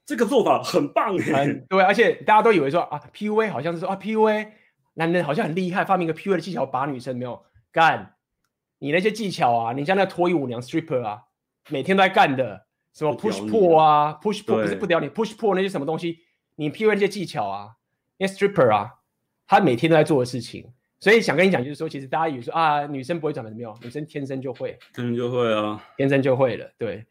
[0.05, 4.49] 这个做法很棒哎、嗯，对，而且大家都以为说啊，PUA 好像是说啊，PUA
[4.95, 8.15] 男人好像很厉害，发明个 PUA 的技巧把女生没有干，
[8.79, 11.23] 你那些技巧啊，你像那个脱衣舞娘 stripper 啊，
[11.71, 16.19] 每天都在干的，什么 push pull 啊，push pull 不是不屌你，push pull 那些什么东西，
[16.57, 17.71] 你 PUA 那些技巧啊，
[18.19, 18.91] 那些 stripper 啊，
[19.47, 27.07] 他每天都在做的事情，所以想跟你讲就是说，其实大家以为说啊，女生不会转的没有，女生天生就会，天生就会啊，天生就会了，对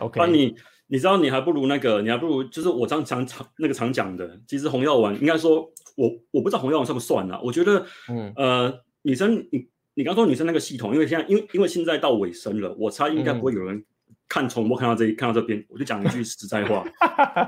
[0.00, 0.54] ，OK，那你。
[0.92, 5.60] 你知道，你还不如那个，你还不如就是我常常常那个常讲的，其实红药丸应该说，
[5.96, 7.40] 我我不知道红药丸算不算啊？
[7.44, 13.84] 我觉得，嗯呃，女生，你你刚说女生那个系统，因为现在因为因为现在到尾声了，我猜应该不会有人
[14.28, 16.84] 看重播看到这一看到这边，我就讲一句实在话，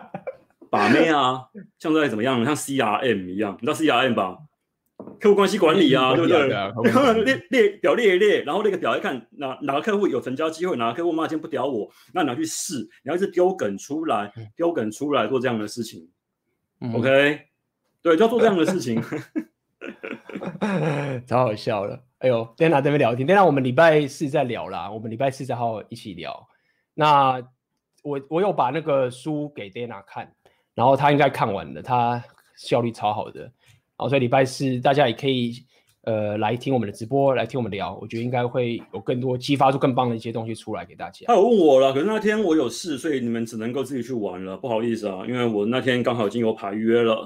[0.70, 1.41] 把妹啊，
[1.81, 4.39] 像在怎么样，像 CRM 一样，你知道 CRM 吧？
[5.20, 6.49] 客户关系管理啊，对不对？
[7.24, 16.09] 列列表列一列，然后那个表一看，哪哪个客户有成交机会，哪个客户骂今天不屌我，那你要去试，你要一直丢梗出来，丢梗出来做这样的事情。
[16.81, 17.41] 嗯、OK，
[18.03, 19.01] 对，就要做这样的事情。
[21.27, 22.01] 超好笑了。
[22.19, 26.49] 哎呦，Dana 这边聊天，Dana 我们礼拜四再聊啦，我们礼拜四再好好一起聊。
[26.95, 27.43] 那
[28.03, 30.33] 我我有把那个书给 Dana 看，
[30.74, 32.23] 然后他应该看完了，他
[32.57, 33.51] 效率超好的。
[34.09, 35.55] 所以礼拜四大家也可以
[36.03, 41.27] 呃来听我们的直播，来听我们聊，我觉得应该会有更多激发出更棒的一些东西出来给大家。
[41.27, 47.24] 他有问我了，可是那天我有事，所以你们只能够自己去玩了，不好意思啊，因为我那天刚好已经有排约了，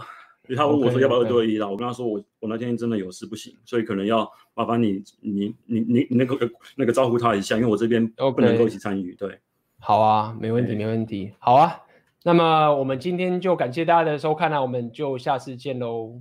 [0.55, 1.73] 他问我说要不要二对一了，okay, okay.
[1.73, 6.39] 我跟他说我我那天真的有事不行，所以可能要麻烦你你你你你那个
[6.77, 9.15] 那个招呼他一下，因为我这边不能够一起参与。
[9.15, 9.19] Okay.
[9.19, 9.39] 对，
[9.81, 11.81] 好啊，没问题，没问题，好啊，
[12.23, 16.20] 那么我们今天就感谢大家的收看啊，我们就下次见喽，